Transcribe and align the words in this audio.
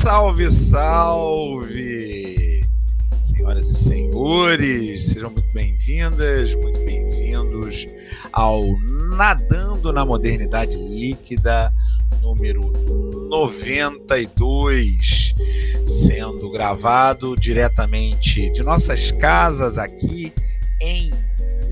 Salve, 0.00 0.48
salve! 0.48 2.64
Senhoras 3.20 3.68
e 3.68 3.74
senhores, 3.74 5.06
sejam 5.06 5.28
muito 5.28 5.52
bem-vindas, 5.52 6.54
muito 6.54 6.78
bem-vindos 6.84 7.84
ao 8.32 8.64
Nadando 9.16 9.92
na 9.92 10.06
Modernidade 10.06 10.78
Líquida, 10.78 11.74
número 12.22 12.72
92, 13.28 15.34
sendo 15.84 16.48
gravado 16.48 17.36
diretamente 17.36 18.52
de 18.52 18.62
nossas 18.62 19.10
casas 19.10 19.78
aqui 19.78 20.32
em 20.80 21.12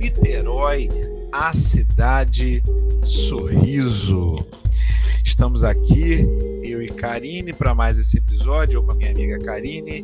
Niterói, 0.00 0.88
a 1.30 1.52
cidade 1.52 2.60
Sorriso. 3.04 4.44
Estamos 5.36 5.62
aqui, 5.62 6.26
eu 6.62 6.80
e 6.82 6.88
Karine, 6.88 7.52
para 7.52 7.74
mais 7.74 7.98
esse 7.98 8.16
episódio, 8.16 8.78
eu 8.78 8.82
com 8.82 8.92
a 8.92 8.94
minha 8.94 9.10
amiga 9.10 9.38
Karine. 9.38 10.02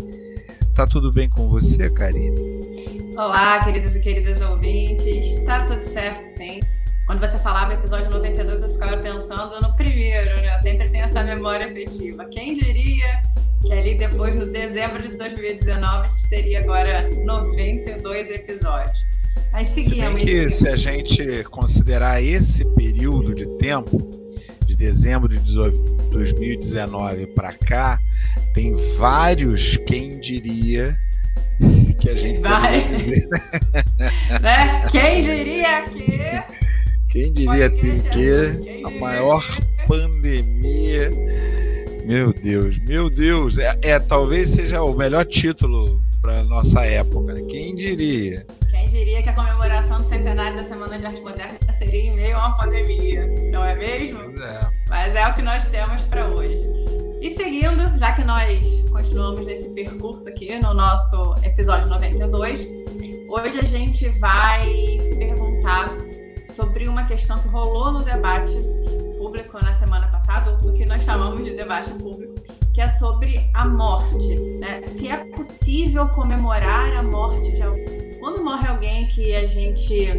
Tá 0.75 0.87
tudo 0.87 1.11
bem 1.11 1.27
com 1.27 1.49
você, 1.49 1.89
Karine? 1.89 3.15
Olá, 3.17 3.65
queridas 3.65 3.97
e 3.97 4.01
queridas 4.01 4.43
ouvintes. 4.43 5.43
Tá 5.47 5.65
tudo 5.65 5.83
certo, 5.85 6.27
sim. 6.37 6.61
Quando 7.07 7.21
você 7.21 7.39
falava 7.39 7.73
episódio 7.73 8.11
92, 8.11 8.61
eu 8.61 8.73
ficava 8.73 8.99
pensando 8.99 9.59
no 9.63 9.75
primeiro, 9.75 10.37
né? 10.37 10.55
Eu 10.55 10.63
sempre 10.63 10.91
tenho 10.91 11.05
essa 11.05 11.25
memória 11.25 11.67
afetiva. 11.67 12.27
Quem 12.27 12.55
diria 12.55 13.23
que 13.63 13.73
ali 13.73 13.95
depois, 13.95 14.35
no 14.35 14.45
dezembro 14.45 15.01
de 15.01 15.17
2019, 15.17 15.81
a 15.81 16.09
gente 16.09 16.29
teria 16.29 16.61
agora 16.61 17.09
92 17.09 18.29
episódios. 18.29 19.03
Mas 19.51 19.69
seguimos. 19.69 20.21
Se, 20.21 20.27
que, 20.27 20.49
se 20.51 20.69
a 20.69 20.77
gente 20.77 21.43
considerar 21.45 22.23
esse 22.23 22.67
período 22.75 23.35
de 23.35 23.47
tempo, 23.57 24.22
dezembro 24.83 25.29
de 25.29 25.39
2019 26.11 27.29
para 27.29 27.53
cá, 27.53 28.01
tem 28.53 28.75
vários, 28.99 29.77
quem 29.77 30.19
diria, 30.19 30.97
que 32.01 32.11
a 32.11 32.17
gente 32.17 32.41
vai 32.41 32.85
dizer. 32.85 33.29
né? 34.43 34.85
Quem 34.91 35.23
diria 35.23 35.83
que. 35.83 36.43
Quem 37.09 37.33
diria 37.33 37.71
ter 37.71 38.03
que 38.11 38.83
a 38.85 38.91
maior 38.99 39.45
pandemia. 39.87 41.13
Meu 42.05 42.33
Deus, 42.33 42.77
meu 42.79 43.09
Deus, 43.09 43.59
é, 43.59 43.79
é 43.83 43.99
talvez 44.01 44.51
seja 44.51 44.83
o 44.83 44.93
melhor 44.95 45.25
título 45.25 46.03
para 46.21 46.43
nossa 46.43 46.85
época. 46.85 47.35
Né? 47.35 47.43
Quem 47.49 47.77
diria? 47.77 48.45
Quem 48.69 48.89
diria 48.89 49.23
que 49.23 49.29
a 49.29 49.33
comemoração 49.33 50.03
do 50.03 50.09
centenário 50.09 50.57
da 50.57 50.65
Semana 50.65 50.99
de 50.99 51.07
Arte 51.07 51.21
Moderna 51.21 51.57
seria 51.79 52.03
em 52.03 52.17
meio 52.17 52.37
a 52.37 52.49
uma 52.49 52.57
pandemia, 52.57 53.27
não 53.53 53.65
é 53.65 53.75
mesmo? 53.77 54.21
Pois 54.21 54.37
é. 54.37 54.82
Mas 54.93 55.17
é 55.17 55.27
o 55.27 55.33
que 55.33 55.41
nós 55.41 55.67
temos 55.69 56.03
para 56.03 56.29
hoje. 56.29 56.61
E 57.19 57.31
seguindo, 57.31 57.99
já 57.99 58.13
que 58.13 58.23
nós 58.25 58.63
continuamos 58.91 59.47
nesse 59.47 59.71
percurso 59.71 60.29
aqui 60.29 60.59
no 60.59 60.75
nosso 60.75 61.35
episódio 61.43 61.89
92, 61.89 62.69
hoje 63.27 63.59
a 63.59 63.65
gente 63.65 64.07
vai 64.21 64.99
se 64.99 65.17
perguntar 65.17 65.89
sobre 66.45 66.89
uma 66.89 67.07
questão 67.07 67.39
que 67.39 67.49
rolou 67.49 67.91
no 67.91 68.05
debate 68.05 68.53
público 69.17 69.59
na 69.65 69.73
semana 69.73 70.09
passada, 70.09 70.59
o 70.63 70.73
que 70.75 70.85
nós 70.85 71.03
chamamos 71.05 71.43
de 71.43 71.57
debate 71.57 71.89
público, 71.93 72.35
que 72.75 72.83
é 72.83 72.89
sobre 72.89 73.51
a 73.55 73.67
morte. 73.67 74.35
Né? 74.61 74.83
Se 74.83 75.09
é 75.09 75.17
possível 75.17 76.07
comemorar 76.09 76.95
a 76.95 77.03
morte 77.03 77.51
de 77.51 77.63
alguém. 77.63 78.19
Quando 78.21 78.45
morre 78.45 78.69
alguém 78.69 79.09
que 79.09 79.35
a 79.35 79.47
gente 79.47 80.11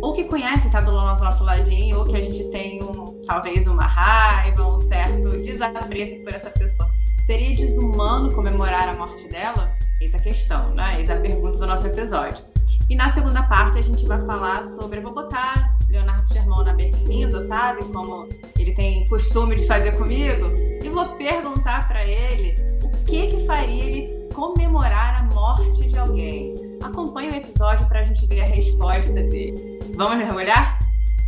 ou 0.00 0.12
que 0.12 0.24
conhece, 0.24 0.70
tá 0.70 0.80
do 0.80 0.92
nosso 0.92 1.44
ladinho, 1.44 1.98
ou 1.98 2.04
que 2.04 2.16
a 2.16 2.22
gente 2.22 2.44
tem 2.50 2.82
um, 2.82 3.20
talvez 3.26 3.66
uma 3.66 3.86
raiva, 3.86 4.66
um 4.66 4.78
certo 4.78 5.40
desapreço 5.42 6.22
por 6.22 6.32
essa 6.32 6.50
pessoa, 6.50 6.88
seria 7.24 7.56
desumano 7.56 8.32
comemorar 8.32 8.88
a 8.88 8.94
morte 8.94 9.28
dela? 9.28 9.70
Eis 10.00 10.14
a 10.14 10.18
questão, 10.18 10.74
né? 10.74 10.96
Eis 11.00 11.10
a 11.10 11.16
pergunta 11.16 11.58
do 11.58 11.66
nosso 11.66 11.86
episódio. 11.86 12.44
E 12.88 12.94
na 12.94 13.12
segunda 13.12 13.42
parte 13.42 13.78
a 13.78 13.82
gente 13.82 14.06
vai 14.06 14.24
falar 14.24 14.62
sobre. 14.62 15.00
Vou 15.00 15.12
botar 15.12 15.76
Leonardo 15.88 16.28
Germão 16.32 16.62
na 16.62 16.72
berlinda, 16.72 17.40
sabe? 17.46 17.84
Como 17.84 18.28
ele 18.56 18.74
tem 18.74 19.06
costume 19.08 19.56
de 19.56 19.66
fazer 19.66 19.96
comigo. 19.96 20.52
E 20.82 20.88
vou 20.88 21.08
perguntar 21.16 21.88
para 21.88 22.06
ele 22.06 22.54
o 22.82 23.04
que 23.04 23.26
que 23.28 23.46
faria 23.46 23.84
ele 23.84 24.28
comemorar 24.32 25.20
a 25.20 25.34
morte 25.34 25.88
de 25.88 25.98
alguém. 25.98 26.54
Acompanhe 26.82 27.30
o 27.30 27.34
episódio 27.34 27.86
para 27.88 28.00
a 28.00 28.04
gente 28.04 28.26
ver 28.26 28.42
a 28.42 28.46
resposta 28.46 29.12
dele. 29.14 29.75
Vamos 29.96 30.18
mergulhar? 30.18 30.78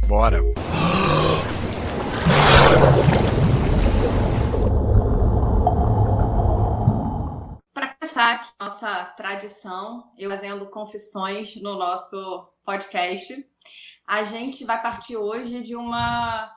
Bora! 0.07 0.41
começar 7.99 8.35
aqui 8.35 8.51
nossa 8.61 9.05
tradição, 9.17 10.13
eu 10.19 10.29
fazendo 10.29 10.67
confissões 10.67 11.57
no 11.57 11.79
nosso 11.79 12.47
podcast. 12.63 13.43
A 14.07 14.23
gente 14.25 14.67
vai 14.67 14.83
partir 14.83 15.17
hoje 15.17 15.63
de 15.63 15.75
uma 15.75 16.55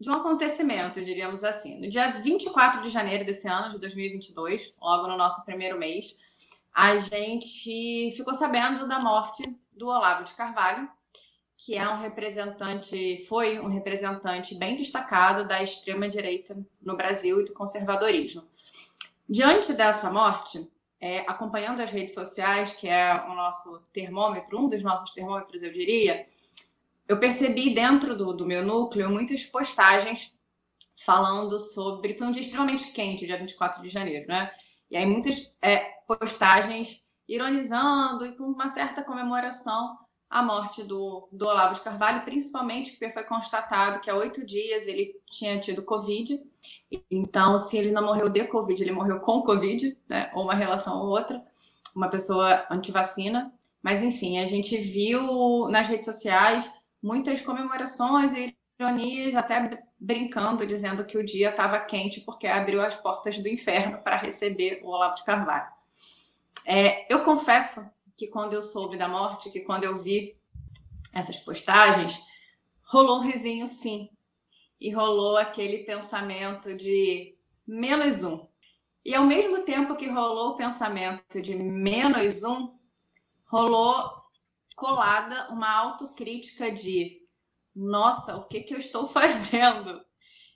de 0.00 0.10
um 0.10 0.14
acontecimento, 0.14 1.04
diríamos 1.04 1.44
assim. 1.44 1.80
No 1.80 1.88
dia 1.88 2.10
24 2.22 2.82
de 2.82 2.88
janeiro 2.88 3.24
desse 3.24 3.46
ano, 3.46 3.70
de 3.70 3.78
2022, 3.78 4.74
logo 4.80 5.06
no 5.06 5.16
nosso 5.16 5.44
primeiro 5.44 5.78
mês, 5.78 6.16
a 6.74 6.98
gente 6.98 8.12
ficou 8.16 8.34
sabendo 8.34 8.88
da 8.88 8.98
morte 8.98 9.44
do 9.70 9.86
Olavo 9.86 10.24
de 10.24 10.32
Carvalho, 10.32 10.90
que 11.64 11.76
é 11.76 11.88
um 11.88 11.98
representante, 11.98 13.24
foi 13.28 13.60
um 13.60 13.68
representante 13.68 14.52
bem 14.52 14.74
destacado 14.74 15.46
da 15.46 15.62
extrema 15.62 16.08
direita 16.08 16.58
no 16.82 16.96
Brasil 16.96 17.40
e 17.40 17.44
do 17.44 17.52
conservadorismo. 17.52 18.42
Diante 19.28 19.72
dessa 19.72 20.10
morte, 20.10 20.68
é, 21.00 21.20
acompanhando 21.20 21.80
as 21.80 21.92
redes 21.92 22.14
sociais, 22.14 22.72
que 22.72 22.88
é 22.88 23.14
o 23.26 23.34
nosso 23.34 23.80
termômetro, 23.92 24.58
um 24.58 24.68
dos 24.68 24.82
nossos 24.82 25.12
termômetros, 25.12 25.62
eu 25.62 25.72
diria, 25.72 26.26
eu 27.06 27.20
percebi 27.20 27.72
dentro 27.72 28.16
do, 28.16 28.32
do 28.32 28.44
meu 28.44 28.66
núcleo 28.66 29.08
muitas 29.08 29.44
postagens 29.44 30.36
falando 31.06 31.60
sobre. 31.60 32.18
Foi 32.18 32.26
um 32.26 32.32
dia 32.32 32.42
extremamente 32.42 32.90
quente, 32.90 33.24
dia 33.24 33.38
24 33.38 33.80
de 33.80 33.88
janeiro, 33.88 34.26
né? 34.26 34.52
E 34.90 34.96
aí 34.96 35.06
muitas 35.06 35.48
é, 35.62 35.78
postagens 36.08 37.00
ironizando 37.28 38.26
e 38.26 38.36
com 38.36 38.46
uma 38.46 38.68
certa 38.68 39.04
comemoração 39.04 39.96
a 40.32 40.42
morte 40.42 40.82
do, 40.82 41.28
do 41.30 41.46
Olavo 41.46 41.74
de 41.74 41.82
Carvalho, 41.82 42.24
principalmente 42.24 42.92
porque 42.92 43.10
foi 43.10 43.22
constatado 43.22 44.00
que 44.00 44.08
há 44.08 44.16
oito 44.16 44.44
dias 44.46 44.86
ele 44.86 45.14
tinha 45.30 45.60
tido 45.60 45.82
Covid. 45.82 46.40
Então, 47.10 47.58
se 47.58 47.76
ele 47.76 47.92
não 47.92 48.02
morreu 48.02 48.30
de 48.30 48.44
Covid, 48.46 48.82
ele 48.82 48.92
morreu 48.92 49.20
com 49.20 49.42
Covid, 49.42 49.94
né? 50.08 50.30
ou 50.34 50.44
uma 50.44 50.54
relação 50.54 50.98
ou 51.02 51.10
outra, 51.10 51.44
uma 51.94 52.08
pessoa 52.08 52.66
antivacina. 52.70 53.52
Mas, 53.82 54.02
enfim, 54.02 54.38
a 54.38 54.46
gente 54.46 54.74
viu 54.78 55.68
nas 55.68 55.86
redes 55.86 56.06
sociais 56.06 56.70
muitas 57.02 57.42
comemorações 57.42 58.32
e 58.32 58.56
ironias, 58.80 59.34
até 59.34 59.82
brincando, 60.00 60.66
dizendo 60.66 61.04
que 61.04 61.18
o 61.18 61.24
dia 61.24 61.50
estava 61.50 61.78
quente 61.78 62.22
porque 62.22 62.46
abriu 62.46 62.80
as 62.80 62.96
portas 62.96 63.38
do 63.38 63.48
inferno 63.48 63.98
para 63.98 64.16
receber 64.16 64.80
o 64.82 64.88
Olavo 64.88 65.14
de 65.14 65.24
Carvalho. 65.24 65.68
É, 66.64 67.12
eu 67.12 67.22
confesso 67.22 67.84
que 68.22 68.28
quando 68.28 68.52
eu 68.52 68.62
soube 68.62 68.96
da 68.96 69.08
morte, 69.08 69.50
que 69.50 69.58
quando 69.58 69.82
eu 69.82 70.00
vi 70.00 70.38
essas 71.12 71.40
postagens, 71.40 72.22
rolou 72.84 73.18
um 73.18 73.22
risinho 73.22 73.66
sim. 73.66 74.08
E 74.80 74.92
rolou 74.92 75.36
aquele 75.36 75.78
pensamento 75.78 76.72
de 76.76 77.36
menos 77.66 78.22
um. 78.22 78.46
E 79.04 79.12
ao 79.12 79.26
mesmo 79.26 79.64
tempo 79.64 79.96
que 79.96 80.08
rolou 80.08 80.50
o 80.50 80.56
pensamento 80.56 81.42
de 81.42 81.56
menos 81.56 82.44
um, 82.44 82.78
rolou 83.44 84.08
colada 84.76 85.50
uma 85.50 85.68
autocrítica 85.68 86.70
de 86.70 87.26
nossa, 87.74 88.36
o 88.36 88.44
que, 88.44 88.60
que 88.60 88.72
eu 88.72 88.78
estou 88.78 89.08
fazendo? 89.10 90.00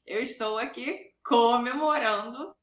Eu 0.07 0.23
estou 0.23 0.57
aqui 0.57 1.13
comemorando 1.25 2.55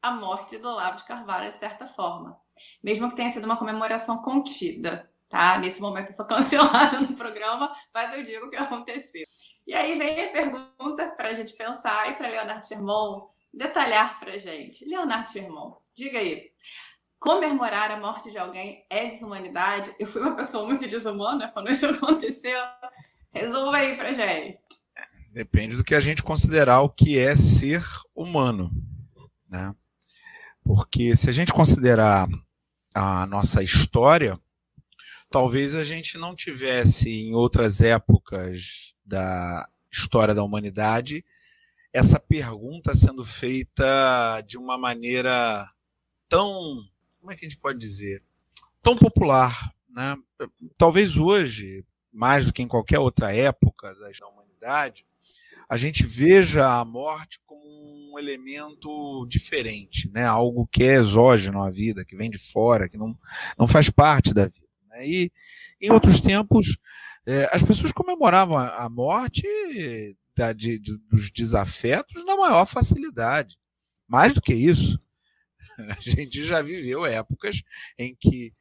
a 0.00 0.12
morte 0.12 0.58
do 0.58 0.68
Olavo 0.68 0.98
de 0.98 1.04
Carvalho, 1.04 1.52
de 1.52 1.58
certa 1.58 1.88
forma 1.88 2.43
mesmo 2.82 3.08
que 3.08 3.16
tenha 3.16 3.30
sido 3.30 3.44
uma 3.44 3.56
comemoração 3.56 4.18
contida, 4.18 5.10
tá? 5.28 5.58
Nesse 5.58 5.80
momento 5.80 6.08
eu 6.08 6.14
sou 6.14 6.26
cancelada 6.28 7.00
no 7.00 7.16
programa, 7.16 7.74
mas 7.92 8.14
eu 8.16 8.22
digo 8.22 8.50
que 8.50 8.56
aconteceu. 8.56 9.24
E 9.66 9.74
aí 9.74 9.98
vem 9.98 10.24
a 10.24 10.30
pergunta 10.30 11.08
para 11.16 11.28
a 11.28 11.34
gente 11.34 11.54
pensar 11.54 12.10
e 12.10 12.16
para 12.16 12.28
Leonardo 12.28 12.66
Sherman 12.66 13.22
detalhar 13.52 14.20
para 14.20 14.34
a 14.34 14.38
gente. 14.38 14.84
Leonardo 14.84 15.30
Sherman, 15.30 15.74
diga 15.94 16.18
aí, 16.18 16.50
comemorar 17.18 17.90
a 17.90 17.96
morte 17.98 18.30
de 18.30 18.36
alguém 18.36 18.84
é 18.90 19.06
desumanidade? 19.06 19.94
Eu 19.98 20.06
fui 20.06 20.20
uma 20.20 20.36
pessoa 20.36 20.66
muito 20.66 20.86
desumana 20.86 21.48
quando 21.48 21.70
isso 21.70 21.86
aconteceu. 21.88 22.60
Resolva 23.32 23.78
aí 23.78 23.96
para 23.96 24.12
gente. 24.12 24.58
Depende 25.32 25.76
do 25.76 25.82
que 25.82 25.94
a 25.94 26.00
gente 26.00 26.22
considerar 26.22 26.82
o 26.82 26.88
que 26.88 27.18
é 27.18 27.34
ser 27.34 27.82
humano, 28.14 28.70
né? 29.50 29.74
Porque 30.62 31.16
se 31.16 31.28
a 31.28 31.32
gente 31.32 31.52
considerar 31.52 32.28
a 32.94 33.26
nossa 33.26 33.62
história, 33.62 34.40
talvez 35.28 35.74
a 35.74 35.82
gente 35.82 36.16
não 36.16 36.34
tivesse 36.34 37.10
em 37.10 37.34
outras 37.34 37.80
épocas 37.80 38.94
da 39.04 39.68
história 39.90 40.34
da 40.34 40.42
humanidade 40.42 41.24
essa 41.94 42.18
pergunta 42.18 42.92
sendo 42.92 43.24
feita 43.24 44.40
de 44.40 44.58
uma 44.58 44.76
maneira 44.76 45.70
tão, 46.28 46.84
como 47.20 47.30
é 47.30 47.36
que 47.36 47.46
a 47.46 47.48
gente 47.48 47.60
pode 47.60 47.78
dizer, 47.78 48.20
tão 48.82 48.96
popular, 48.96 49.72
né? 49.88 50.16
Talvez 50.76 51.16
hoje, 51.16 51.84
mais 52.12 52.44
do 52.44 52.52
que 52.52 52.62
em 52.62 52.66
qualquer 52.66 52.98
outra 52.98 53.32
época 53.32 53.94
da 53.94 54.28
humanidade, 54.28 55.06
a 55.68 55.76
gente 55.76 56.04
veja 56.04 56.68
a 56.68 56.84
morte 56.84 57.40
como 57.46 57.64
um 57.64 57.93
elemento 58.18 59.26
diferente, 59.28 60.10
né? 60.12 60.24
Algo 60.24 60.66
que 60.66 60.82
é 60.84 60.94
exógeno 60.94 61.62
à 61.62 61.70
vida, 61.70 62.04
que 62.04 62.16
vem 62.16 62.30
de 62.30 62.38
fora, 62.38 62.88
que 62.88 62.96
não, 62.96 63.16
não 63.58 63.68
faz 63.68 63.90
parte 63.90 64.32
da 64.32 64.46
vida. 64.46 64.66
Né? 64.88 65.08
E 65.08 65.32
em 65.80 65.90
outros 65.90 66.20
tempos, 66.20 66.78
é, 67.26 67.48
as 67.52 67.62
pessoas 67.62 67.92
comemoravam 67.92 68.56
a, 68.56 68.84
a 68.84 68.88
morte 68.88 69.46
da, 70.36 70.52
de, 70.52 70.78
de, 70.78 70.98
dos 71.08 71.30
desafetos 71.30 72.24
na 72.24 72.36
maior 72.36 72.66
facilidade. 72.66 73.56
Mais 74.06 74.34
do 74.34 74.40
que 74.40 74.54
isso, 74.54 75.00
a 75.78 76.00
gente 76.00 76.44
já 76.44 76.60
viveu 76.62 77.06
épocas 77.06 77.62
em 77.98 78.14
que 78.14 78.52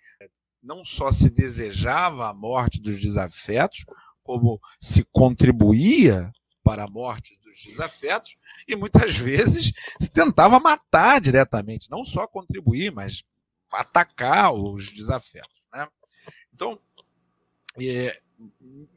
não 0.61 0.85
só 0.85 1.11
se 1.11 1.29
desejava 1.29 2.29
a 2.29 2.33
morte 2.33 2.81
dos 2.81 3.01
desafetos, 3.01 3.85
como 4.23 4.59
se 4.79 5.03
contribuía 5.11 6.31
para 6.63 6.85
a 6.85 6.89
morte 6.89 7.37
dos 7.43 7.63
desafetos, 7.63 8.37
e 8.67 8.75
muitas 8.75 9.15
vezes 9.17 9.71
se 9.99 10.09
tentava 10.09 10.59
matar 10.59 11.19
diretamente, 11.19 11.91
não 11.91 12.03
só 12.05 12.25
contribuir, 12.25 12.91
mas 12.91 13.23
atacar 13.71 14.53
os 14.53 14.91
desafetos. 14.91 15.61
Né? 15.73 15.87
Então, 16.53 16.79
é, 17.79 18.19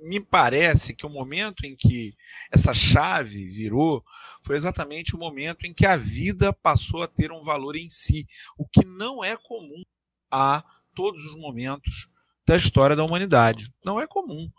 me 0.00 0.20
parece 0.20 0.94
que 0.94 1.06
o 1.06 1.10
momento 1.10 1.64
em 1.64 1.74
que 1.74 2.16
essa 2.50 2.72
chave 2.72 3.48
virou 3.48 4.04
foi 4.42 4.56
exatamente 4.56 5.14
o 5.14 5.18
momento 5.18 5.66
em 5.66 5.74
que 5.74 5.86
a 5.86 5.96
vida 5.96 6.52
passou 6.52 7.02
a 7.02 7.08
ter 7.08 7.32
um 7.32 7.42
valor 7.42 7.76
em 7.76 7.88
si, 7.88 8.26
o 8.56 8.66
que 8.66 8.84
não 8.84 9.24
é 9.24 9.36
comum 9.36 9.82
a 10.30 10.64
todos 10.94 11.24
os 11.26 11.34
momentos 11.36 12.08
da 12.46 12.56
história 12.56 12.94
da 12.94 13.04
humanidade. 13.04 13.72
Não 13.84 14.00
é 14.00 14.06
comum. 14.06 14.50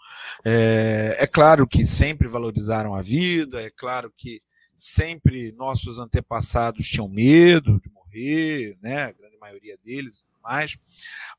É, 0.44 1.16
é 1.20 1.28
claro 1.28 1.66
que 1.66 1.86
sempre 1.86 2.28
valorizaram 2.28 2.94
a 2.94 3.02
vida, 3.02 3.62
é 3.62 3.70
claro 3.70 4.12
que 4.16 4.42
sempre 4.76 5.52
nossos 5.54 5.98
antepassados 5.98 6.88
tinham 6.88 7.08
medo 7.08 7.80
de 7.80 7.90
morrer, 7.90 8.78
né? 8.82 9.04
a 9.04 9.12
grande 9.12 9.38
maioria 9.40 9.78
deles, 9.84 10.26
mais. 10.44 10.78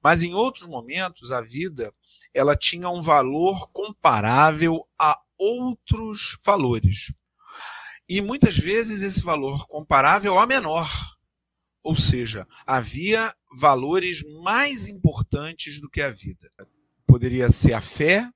Mas 0.03 0.23
em 0.23 0.35
outros 0.35 0.67
momentos 0.67 1.31
a 1.31 1.41
vida 1.41 1.93
ela 2.35 2.57
tinha 2.57 2.89
um 2.89 3.01
valor 3.01 3.69
comparável 3.73 4.87
a 4.99 5.19
outros 5.37 6.37
valores. 6.45 7.13
E 8.09 8.21
muitas 8.21 8.57
vezes 8.57 9.03
esse 9.03 9.23
valor 9.23 9.67
comparável 9.67 10.39
a 10.39 10.47
menor. 10.47 10.89
Ou 11.89 11.97
seja, 11.97 12.47
havia 12.67 13.35
valores 13.51 14.23
mais 14.43 14.89
importantes 14.89 15.81
do 15.81 15.89
que 15.89 16.03
a 16.03 16.11
vida. 16.11 16.47
Poderia 17.07 17.51
ser 17.51 17.73
a 17.73 17.81
fé, 17.81 18.31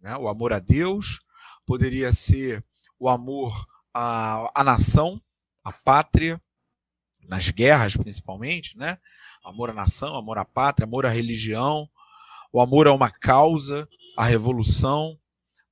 né, 0.00 0.16
o 0.16 0.26
amor 0.26 0.54
a 0.54 0.58
Deus, 0.58 1.20
poderia 1.66 2.10
ser 2.12 2.64
o 2.98 3.10
amor 3.10 3.52
à, 3.92 4.50
à 4.58 4.64
nação, 4.64 5.20
à 5.62 5.70
pátria, 5.70 6.40
nas 7.28 7.50
guerras 7.50 7.94
principalmente, 7.94 8.74
né? 8.78 8.98
Amor 9.44 9.68
à 9.68 9.74
nação, 9.74 10.16
amor 10.16 10.38
à 10.38 10.44
pátria, 10.46 10.86
amor 10.86 11.04
à 11.04 11.10
religião, 11.10 11.86
o 12.50 12.58
amor 12.58 12.86
a 12.88 12.94
uma 12.94 13.10
causa, 13.10 13.86
a 14.16 14.24
revolução. 14.24 15.20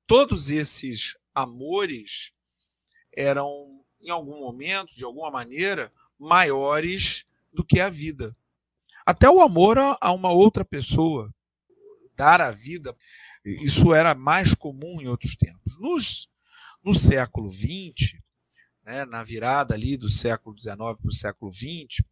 Todos 0.06 0.50
esses 0.50 1.16
amores 1.34 2.30
eram, 3.10 3.82
em 4.02 4.10
algum 4.10 4.38
momento, 4.38 4.94
de 4.94 5.02
alguma 5.02 5.30
maneira, 5.30 5.90
maiores 6.22 7.26
do 7.52 7.64
que 7.64 7.80
a 7.80 7.88
vida. 7.88 8.36
Até 9.04 9.28
o 9.28 9.40
amor 9.40 9.76
a 9.78 10.12
uma 10.12 10.30
outra 10.30 10.64
pessoa, 10.64 11.34
dar 12.16 12.40
a 12.40 12.52
vida, 12.52 12.96
isso 13.44 13.92
era 13.92 14.14
mais 14.14 14.54
comum 14.54 15.00
em 15.00 15.08
outros 15.08 15.34
tempos. 15.34 15.76
Nos, 15.80 16.30
no 16.84 16.94
século 16.94 17.50
XX, 17.50 18.18
né, 18.84 19.04
na 19.04 19.24
virada 19.24 19.74
ali 19.74 19.96
do 19.96 20.08
século 20.08 20.56
XIX 20.58 20.76
para 20.76 21.08
o 21.08 21.12
século 21.12 21.52
XX, 21.52 22.04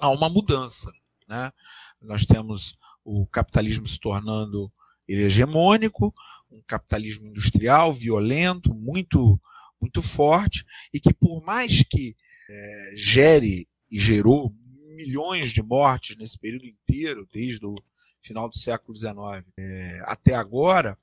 há 0.00 0.10
uma 0.10 0.28
mudança. 0.28 0.92
Né? 1.28 1.52
Nós 2.00 2.26
temos 2.26 2.76
o 3.04 3.26
capitalismo 3.28 3.86
se 3.86 4.00
tornando 4.00 4.72
hegemônico, 5.06 6.12
um 6.50 6.60
capitalismo 6.66 7.28
industrial 7.28 7.92
violento, 7.92 8.74
muito 8.74 9.40
muito 9.80 10.00
forte 10.00 10.64
e 10.94 10.98
que 10.98 11.12
por 11.12 11.44
mais 11.44 11.82
que 11.82 12.16
é, 12.50 12.92
gere 12.94 13.68
e 13.90 13.98
gerou 13.98 14.54
milhões 14.96 15.50
de 15.50 15.62
mortes 15.62 16.16
nesse 16.16 16.38
período 16.38 16.66
inteiro, 16.66 17.28
desde 17.32 17.64
o 17.64 17.74
final 18.22 18.48
do 18.48 18.56
século 18.56 18.96
XIX 18.96 19.14
é, 19.58 20.02
até 20.04 20.34
agora, 20.34 20.98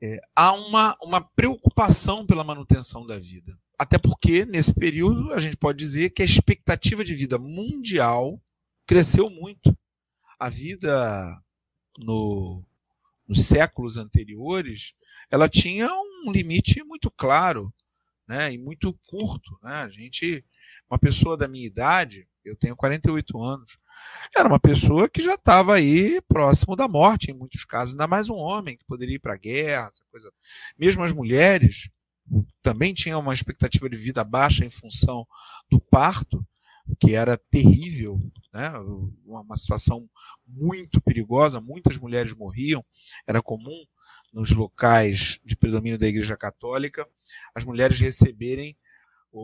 é, 0.00 0.20
há 0.34 0.52
uma, 0.52 0.96
uma 1.02 1.20
preocupação 1.20 2.26
pela 2.26 2.44
manutenção 2.44 3.06
da 3.06 3.18
vida. 3.18 3.58
Até 3.78 3.98
porque, 3.98 4.44
nesse 4.44 4.74
período, 4.74 5.32
a 5.32 5.40
gente 5.40 5.56
pode 5.56 5.78
dizer 5.78 6.10
que 6.10 6.22
a 6.22 6.24
expectativa 6.24 7.04
de 7.04 7.14
vida 7.14 7.38
mundial 7.38 8.40
cresceu 8.86 9.28
muito 9.28 9.76
a 10.38 10.48
vida 10.48 11.42
no, 11.98 12.64
nos 13.26 13.44
séculos 13.44 13.96
anteriores 13.96 14.94
ela 15.30 15.48
tinha 15.48 15.88
um 15.92 16.32
limite 16.32 16.82
muito 16.84 17.10
claro 17.10 17.72
né, 18.26 18.52
e 18.52 18.58
muito 18.58 18.92
curto. 19.06 19.58
Né? 19.62 19.72
A 19.72 19.88
gente, 19.88 20.44
uma 20.90 20.98
pessoa 20.98 21.36
da 21.36 21.48
minha 21.48 21.66
idade, 21.66 22.26
eu 22.44 22.56
tenho 22.56 22.76
48 22.76 23.42
anos, 23.42 23.78
era 24.36 24.48
uma 24.48 24.60
pessoa 24.60 25.08
que 25.08 25.22
já 25.22 25.34
estava 25.34 25.74
aí 25.74 26.20
próximo 26.28 26.76
da 26.76 26.88
morte, 26.88 27.30
em 27.30 27.34
muitos 27.34 27.64
casos, 27.64 27.94
ainda 27.94 28.06
mais 28.06 28.28
um 28.28 28.36
homem 28.36 28.76
que 28.76 28.84
poderia 28.84 29.16
ir 29.16 29.20
para 29.20 29.34
a 29.34 29.38
guerra, 29.38 29.88
essa 29.88 30.02
coisa. 30.10 30.32
Mesmo 30.78 31.02
as 31.02 31.12
mulheres 31.12 31.90
também 32.62 32.92
tinham 32.92 33.20
uma 33.20 33.34
expectativa 33.34 33.88
de 33.88 33.96
vida 33.96 34.22
baixa 34.22 34.64
em 34.64 34.70
função 34.70 35.26
do 35.70 35.80
parto, 35.80 36.46
que 36.98 37.14
era 37.14 37.36
terrível, 37.50 38.20
né? 38.52 38.72
uma 39.24 39.56
situação 39.56 40.08
muito 40.46 41.00
perigosa, 41.00 41.60
muitas 41.60 41.98
mulheres 41.98 42.34
morriam, 42.34 42.84
era 43.26 43.42
comum 43.42 43.84
nos 44.32 44.50
locais 44.50 45.38
de 45.44 45.56
predomínio 45.56 45.98
da 45.98 46.06
Igreja 46.06 46.36
Católica 46.36 47.06
as 47.54 47.64
mulheres 47.64 47.98
receberem 47.98 48.76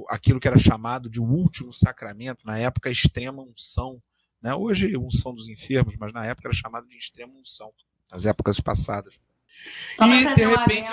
aquilo 0.08 0.40
que 0.40 0.48
era 0.48 0.58
chamado 0.58 1.08
de 1.08 1.20
último 1.20 1.72
sacramento, 1.72 2.46
na 2.46 2.58
época 2.58 2.90
extrema 2.90 3.42
unção, 3.42 4.02
né? 4.40 4.54
hoje 4.54 4.96
unção 4.96 5.34
dos 5.34 5.48
enfermos, 5.48 5.96
mas 5.96 6.12
na 6.12 6.24
época 6.26 6.48
era 6.48 6.54
chamado 6.54 6.86
de 6.88 6.96
extrema 6.96 7.32
unção, 7.34 7.72
nas 8.10 8.26
épocas 8.26 8.60
passadas. 8.60 9.20
Só 9.96 10.06
e 10.06 10.34
de 10.34 10.44
repente. 10.44 10.88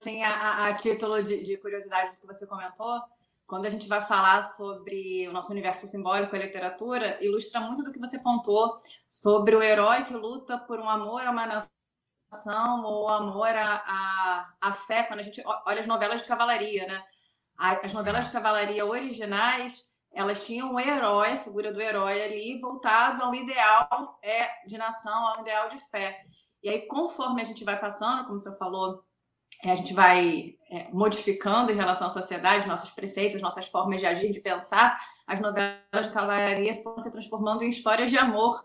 Assim, 0.00 0.22
a, 0.22 0.66
a, 0.66 0.74
título 0.74 1.22
de, 1.22 1.42
de 1.42 1.56
curiosidade 1.56 2.18
que 2.18 2.26
você 2.26 2.46
comentou, 2.46 3.00
quando 3.46 3.66
a 3.66 3.70
gente 3.70 3.88
vai 3.88 4.06
falar 4.06 4.42
sobre 4.42 5.26
o 5.28 5.32
nosso 5.32 5.50
universo 5.50 5.86
simbólico, 5.86 6.34
a 6.34 6.38
literatura, 6.38 7.18
ilustra 7.24 7.60
muito 7.60 7.82
do 7.82 7.92
que 7.92 7.98
você 7.98 8.18
pontuou 8.18 8.82
sobre 9.08 9.54
o 9.54 9.62
herói 9.62 10.04
que 10.04 10.12
luta 10.12 10.58
por 10.58 10.78
um 10.78 10.88
amor 10.88 11.22
a 11.22 11.30
uma 11.30 11.46
nação 11.46 12.84
ou 12.84 13.08
amor 13.08 13.48
à, 13.48 14.54
à, 14.60 14.72
fé, 14.72 15.04
quando 15.04 15.20
a 15.20 15.22
gente 15.22 15.42
olha 15.66 15.80
as 15.80 15.86
novelas 15.86 16.20
de 16.20 16.26
cavalaria, 16.26 16.86
né? 16.86 17.04
As 17.56 17.92
novelas 17.92 18.26
de 18.26 18.32
cavalaria 18.32 18.84
originais, 18.84 19.84
elas 20.12 20.46
tinham 20.46 20.72
um 20.72 20.80
herói, 20.80 21.32
a 21.32 21.40
figura 21.40 21.72
do 21.72 21.80
herói 21.80 22.22
ali, 22.22 22.60
voltado 22.60 23.22
a 23.22 23.28
um 23.28 23.34
ideal 23.34 24.18
é, 24.22 24.66
de 24.66 24.78
nação, 24.78 25.28
a 25.28 25.38
um 25.38 25.42
ideal 25.42 25.68
de 25.68 25.78
fé. 25.90 26.24
E 26.62 26.68
aí, 26.68 26.86
conforme 26.86 27.42
a 27.42 27.44
gente 27.44 27.64
vai 27.64 27.78
passando, 27.78 28.24
como 28.24 28.38
você 28.38 28.56
falou, 28.56 29.04
é, 29.62 29.70
a 29.70 29.74
gente 29.74 29.92
vai 29.92 30.54
é, 30.70 30.88
modificando 30.92 31.70
em 31.70 31.76
relação 31.76 32.08
à 32.08 32.10
sociedade, 32.10 32.66
nossos 32.66 32.90
preceitos, 32.90 33.40
nossas 33.40 33.66
formas 33.66 34.00
de 34.00 34.06
agir, 34.06 34.30
de 34.30 34.40
pensar, 34.40 34.98
as 35.26 35.40
novelas 35.40 35.78
de 36.02 36.10
cavalaria 36.10 36.82
foram 36.82 36.98
se 36.98 37.10
transformando 37.10 37.62
em 37.62 37.68
histórias 37.68 38.10
de 38.10 38.18
amor, 38.18 38.64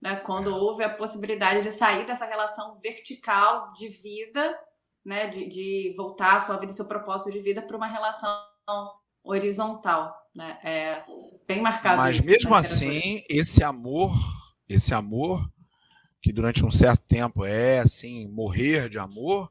né? 0.00 0.16
quando 0.16 0.54
houve 0.54 0.84
a 0.84 0.94
possibilidade 0.94 1.62
de 1.62 1.70
sair 1.70 2.06
dessa 2.06 2.24
relação 2.24 2.78
vertical 2.80 3.72
de 3.72 3.88
vida, 3.88 4.58
né? 5.04 5.28
de, 5.28 5.46
de 5.46 5.94
voltar 5.96 6.36
a 6.36 6.40
sua 6.40 6.56
vida 6.56 6.72
e 6.72 6.74
seu 6.74 6.86
propósito 6.86 7.32
de 7.32 7.40
vida 7.40 7.62
para 7.62 7.76
uma 7.76 7.86
relação 7.86 8.30
horizontal. 9.22 10.14
Né? 10.34 10.58
É 10.62 11.04
bem 11.46 11.62
marcado. 11.62 11.98
Mas 11.98 12.16
isso, 12.16 12.26
mesmo 12.26 12.54
assim, 12.54 13.22
esse 13.28 13.62
amor, 13.62 14.12
esse 14.68 14.94
amor 14.94 15.48
que 16.20 16.32
durante 16.32 16.64
um 16.64 16.70
certo 16.70 17.02
tempo 17.06 17.44
é 17.44 17.78
assim 17.80 18.28
morrer 18.28 18.88
de 18.88 18.98
amor 18.98 19.50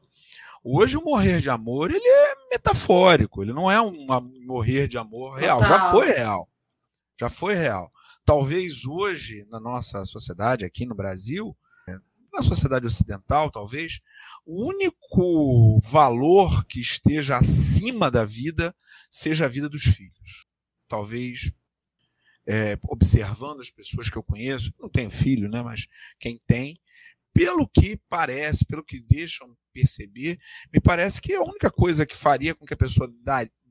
Hoje 0.69 0.97
o 0.97 1.01
morrer 1.01 1.39
de 1.39 1.49
amor 1.49 1.91
ele 1.91 2.05
é 2.05 2.35
metafórico, 2.51 3.41
ele 3.41 3.53
não 3.53 3.71
é 3.71 3.79
um 3.79 4.05
morrer 4.45 4.89
de 4.89 4.97
amor 4.97 5.35
real. 5.35 5.61
Total. 5.61 5.79
Já 5.79 5.89
foi 5.89 6.07
real. 6.07 6.49
Já 7.17 7.29
foi 7.29 7.53
real. 7.55 7.89
Talvez 8.25 8.85
hoje, 8.85 9.47
na 9.49 9.61
nossa 9.61 10.03
sociedade, 10.03 10.65
aqui 10.65 10.85
no 10.85 10.93
Brasil, 10.93 11.55
na 12.37 12.43
sociedade 12.43 12.85
ocidental, 12.85 13.51
talvez, 13.51 13.99
o 14.45 14.67
único 14.67 15.79
valor 15.81 16.65
que 16.65 16.79
esteja 16.79 17.37
acima 17.37 18.11
da 18.11 18.23
vida 18.23 18.75
seja 19.09 19.45
a 19.45 19.49
vida 19.49 19.67
dos 19.67 19.83
filhos. 19.83 20.45
Talvez 20.87 21.51
é, 22.47 22.77
observando 22.83 23.59
as 23.59 23.69
pessoas 23.69 24.09
que 24.09 24.17
eu 24.17 24.23
conheço, 24.23 24.73
não 24.79 24.87
tenho 24.87 25.09
filho, 25.09 25.49
né, 25.49 25.61
mas 25.61 25.87
quem 26.19 26.39
tem, 26.47 26.79
pelo 27.33 27.67
que 27.67 27.99
parece, 28.09 28.65
pelo 28.65 28.83
que 28.83 28.99
deixam 28.99 29.55
perceber, 29.73 30.39
me 30.73 30.79
parece 30.79 31.19
que 31.19 31.33
a 31.33 31.41
única 31.41 31.69
coisa 31.69 32.05
que 32.05 32.15
faria 32.15 32.55
com 32.55 32.65
que 32.65 32.73
a 32.73 32.77
pessoa 32.77 33.11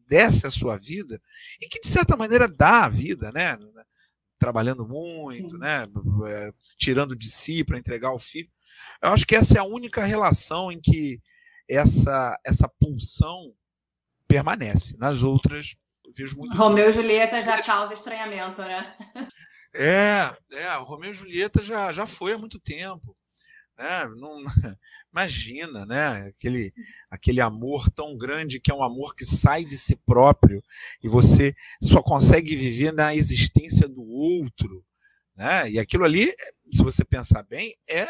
desse 0.08 0.46
a 0.46 0.50
sua 0.50 0.76
vida, 0.76 1.20
e 1.60 1.68
que 1.68 1.80
de 1.80 1.88
certa 1.88 2.16
maneira 2.16 2.46
dá 2.46 2.84
a 2.84 2.88
vida, 2.88 3.32
né? 3.32 3.58
Trabalhando 4.38 4.86
muito, 4.86 5.50
Sim. 5.50 5.58
né? 5.58 5.86
É, 6.28 6.52
tirando 6.76 7.16
de 7.16 7.30
si 7.30 7.64
para 7.64 7.78
entregar 7.78 8.08
ao 8.08 8.18
filho. 8.18 8.50
Eu 9.02 9.10
acho 9.10 9.26
que 9.26 9.36
essa 9.36 9.56
é 9.56 9.60
a 9.60 9.64
única 9.64 10.04
relação 10.04 10.70
em 10.70 10.80
que 10.80 11.20
essa, 11.68 12.38
essa 12.44 12.68
pulsão 12.68 13.54
permanece. 14.28 14.96
Nas 14.98 15.22
outras, 15.22 15.74
eu 16.04 16.12
vejo 16.12 16.36
muito. 16.36 16.56
Romeu 16.56 16.90
e 16.90 16.92
Julieta 16.92 17.42
já 17.42 17.62
causa 17.62 17.94
estranhamento, 17.94 18.62
né? 18.62 18.96
É, 19.78 20.34
é, 20.52 20.78
o 20.78 20.84
Romeu 20.84 21.10
e 21.10 21.14
Julieta 21.14 21.60
já, 21.60 21.92
já 21.92 22.06
foi 22.06 22.32
há 22.32 22.38
muito 22.38 22.58
tempo. 22.58 23.14
Né? 23.78 24.08
Não, 24.16 24.42
imagina, 25.12 25.84
né? 25.84 26.28
Aquele, 26.28 26.72
aquele 27.10 27.40
amor 27.40 27.90
tão 27.90 28.16
grande 28.16 28.60
que 28.60 28.70
é 28.70 28.74
um 28.74 28.82
amor 28.82 29.14
que 29.14 29.24
sai 29.24 29.64
de 29.64 29.76
si 29.76 29.96
próprio 29.96 30.62
e 31.02 31.08
você 31.08 31.54
só 31.82 32.02
consegue 32.02 32.56
viver 32.56 32.92
na 32.92 33.14
existência 33.14 33.86
do 33.88 34.02
outro. 34.02 34.84
Né? 35.34 35.72
E 35.72 35.78
aquilo 35.78 36.04
ali, 36.04 36.34
se 36.72 36.82
você 36.82 37.04
pensar 37.04 37.42
bem, 37.42 37.74
é 37.88 38.08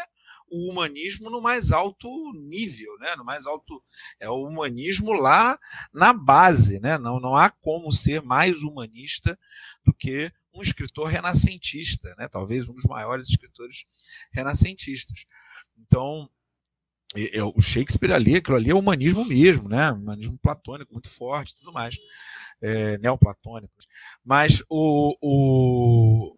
o 0.49 0.71
humanismo 0.71 1.29
no 1.29 1.41
mais 1.41 1.71
alto 1.71 2.07
nível, 2.33 2.97
né? 2.99 3.15
no 3.17 3.25
mais 3.25 3.45
alto 3.45 3.83
é 4.17 4.29
o 4.29 4.47
humanismo 4.47 5.11
lá 5.11 5.59
na 5.93 6.13
base, 6.13 6.79
né? 6.79 6.97
Não, 6.97 7.19
não 7.19 7.35
há 7.35 7.49
como 7.49 7.91
ser 7.91 8.21
mais 8.21 8.63
humanista 8.63 9.37
do 9.85 9.93
que 9.93 10.31
um 10.53 10.61
escritor 10.61 11.07
renascentista, 11.07 12.15
né? 12.17 12.27
Talvez 12.27 12.67
um 12.67 12.73
dos 12.73 12.85
maiores 12.85 13.27
escritores 13.27 13.85
renascentistas. 14.31 15.25
Então, 15.77 16.29
é, 17.15 17.43
o 17.43 17.59
Shakespeare 17.59 18.11
ali, 18.11 18.35
aquilo 18.35 18.57
ali 18.57 18.69
é 18.69 18.75
humanismo 18.75 19.23
mesmo, 19.23 19.69
né? 19.69 19.91
Humanismo 19.91 20.37
platônico, 20.37 20.93
muito 20.93 21.09
forte, 21.09 21.55
tudo 21.55 21.71
mais, 21.71 21.97
é, 22.61 22.97
neoplatônico. 22.97 23.73
Mas 24.23 24.61
o, 24.69 25.15
o, 25.21 26.37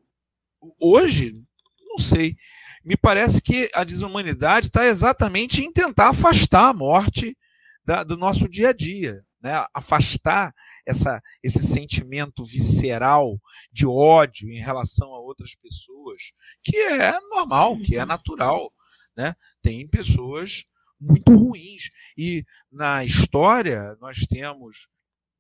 hoje, 0.80 1.44
não 1.82 1.98
sei, 1.98 2.36
me 2.84 2.96
parece 2.96 3.42
que 3.42 3.70
a 3.74 3.84
desumanidade 3.84 4.68
está 4.68 4.86
exatamente 4.86 5.62
em 5.62 5.72
tentar 5.72 6.10
afastar 6.10 6.70
a 6.70 6.74
morte 6.74 7.38
da, 7.84 8.04
do 8.04 8.16
nosso 8.16 8.48
dia 8.48 8.70
a 8.70 8.74
dia, 8.74 9.24
né? 9.42 9.66
Afastar 9.74 10.54
essa, 10.86 11.22
esse 11.44 11.64
sentimento 11.64 12.44
visceral 12.44 13.40
de 13.72 13.86
ódio 13.86 14.50
em 14.50 14.60
relação 14.60 15.14
a 15.14 15.20
outras 15.20 15.56
pessoas, 15.56 16.32
que 16.64 16.78
é 16.78 17.20
normal, 17.22 17.78
que 17.80 17.96
é 17.96 18.06
natural 18.06 18.72
né? 19.16 19.36
Tem 19.62 19.88
pessoas 19.88 20.66
muito 21.00 21.34
ruins. 21.36 21.90
E 22.18 22.46
na 22.72 23.04
história 23.04 23.96
nós 24.02 24.20
temos 24.28 24.88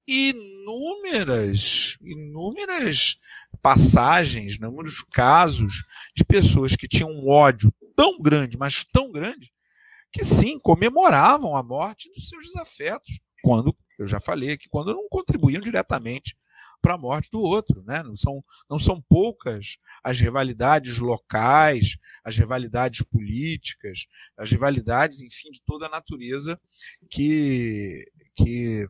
inúmeras, 0.08 1.98
inúmeras 2.02 3.18
passagens, 3.62 4.56
inúmeros 4.56 5.04
casos 5.12 5.84
de 6.16 6.26
pessoas 6.26 6.76
que 6.76 6.88
tinham 6.88 7.12
um 7.12 7.30
ódio 7.30 7.72
tão 7.96 8.18
grande, 8.20 8.58
mas 8.58 8.84
tão 8.86 9.12
grande, 9.12 9.54
que 10.12 10.24
sim, 10.24 10.58
comemoravam 10.58 11.56
a 11.56 11.62
morte 11.62 12.10
dos 12.12 12.28
seus 12.28 12.46
desafetos, 12.46 13.20
quando, 13.44 13.76
eu 14.00 14.08
já 14.08 14.20
falei 14.20 14.58
que 14.58 14.68
quando 14.70 14.94
não 14.94 15.08
contribuíam 15.10 15.62
diretamente 15.62 16.36
para 16.81 16.95
a 16.95 16.98
morte 16.98 17.29
do 17.31 17.39
outro. 17.39 17.83
Né? 17.83 18.03
Não, 18.03 18.15
são, 18.15 18.43
não 18.69 18.79
são 18.79 19.01
poucas 19.01 19.77
as 20.03 20.19
rivalidades 20.19 21.00
locais, 21.00 21.98
as 22.24 22.38
rivalidades 22.38 23.03
políticas, 23.03 24.05
as 24.38 24.50
rivalidades, 24.51 25.21
enfim, 25.21 25.51
de 25.51 25.62
toda 25.65 25.86
a 25.88 25.89
natureza 25.89 26.59
que, 27.09 28.05
que 28.36 28.88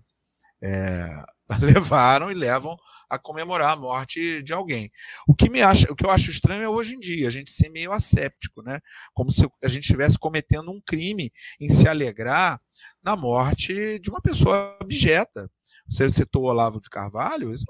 é, 0.61 1.23
levaram 1.61 2.31
e 2.31 2.33
levam 2.33 2.77
a 3.09 3.17
comemorar 3.17 3.71
a 3.71 3.75
morte 3.75 4.43
de 4.43 4.53
alguém. 4.53 4.91
O 5.27 5.33
que 5.33 5.49
me 5.49 5.61
acha, 5.61 5.91
o 5.91 5.95
que 5.95 6.05
eu 6.05 6.11
acho 6.11 6.29
estranho 6.29 6.63
é 6.63 6.69
hoje 6.69 6.95
em 6.95 6.99
dia 6.99 7.27
a 7.27 7.31
gente 7.31 7.51
ser 7.51 7.69
meio 7.69 7.91
asséptico, 7.91 8.61
né? 8.61 8.79
Como 9.13 9.31
se 9.31 9.49
a 9.63 9.67
gente 9.67 9.83
estivesse 9.83 10.17
cometendo 10.17 10.69
um 10.69 10.79
crime 10.79 11.31
em 11.59 11.69
se 11.69 11.87
alegrar 11.87 12.61
na 13.03 13.15
morte 13.15 13.99
de 13.99 14.09
uma 14.09 14.21
pessoa 14.21 14.77
abjeta. 14.79 15.49
Você 15.89 16.07
citou 16.09 16.43
Olavo 16.43 16.79
de 16.79 16.89
Carvalho, 16.89 17.51
isso 17.51 17.65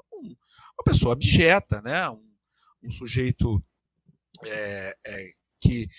uma 0.79 0.83
pessoa 0.83 1.13
abjeta, 1.13 1.81
né? 1.81 2.09
um, 2.09 2.23
um 2.83 2.89
sujeito 2.89 3.61
é, 4.45 4.95
é, 5.05 5.31
que 5.59 5.89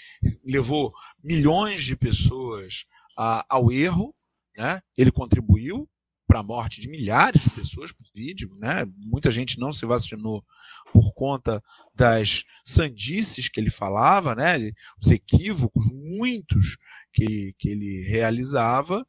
levou 0.42 0.92
milhões 1.22 1.84
de 1.84 1.94
pessoas 1.94 2.87
a, 3.16 3.44
ao 3.49 3.70
erro, 3.70 4.14
né? 4.56 4.80
ele 4.96 5.12
contribuiu 5.12 5.88
para 6.26 6.40
a 6.40 6.44
morte 6.44 6.80
de 6.80 6.88
milhares 6.88 7.42
de 7.42 7.50
pessoas 7.50 7.92
por 7.92 8.06
vídeo, 8.14 8.56
né? 8.56 8.87
Muita 8.99 9.32
gente 9.32 9.58
não 9.58 9.72
se 9.72 9.84
vacinou 9.84 10.44
por 10.92 11.12
conta 11.12 11.60
das 11.92 12.44
sandices 12.64 13.49
que 13.49 13.58
ele 13.58 13.68
falava, 13.68 14.37
né? 14.37 14.70
Os 15.02 15.10
equívocos 15.10 15.84
muitos 15.92 16.78
que, 17.12 17.52
que 17.58 17.70
ele 17.70 18.02
realizava, 18.02 19.04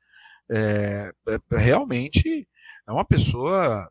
é, 0.49 1.13
é 1.27 1.57
realmente 1.59 2.47
é 2.87 2.91
uma 2.91 3.05
pessoa 3.05 3.87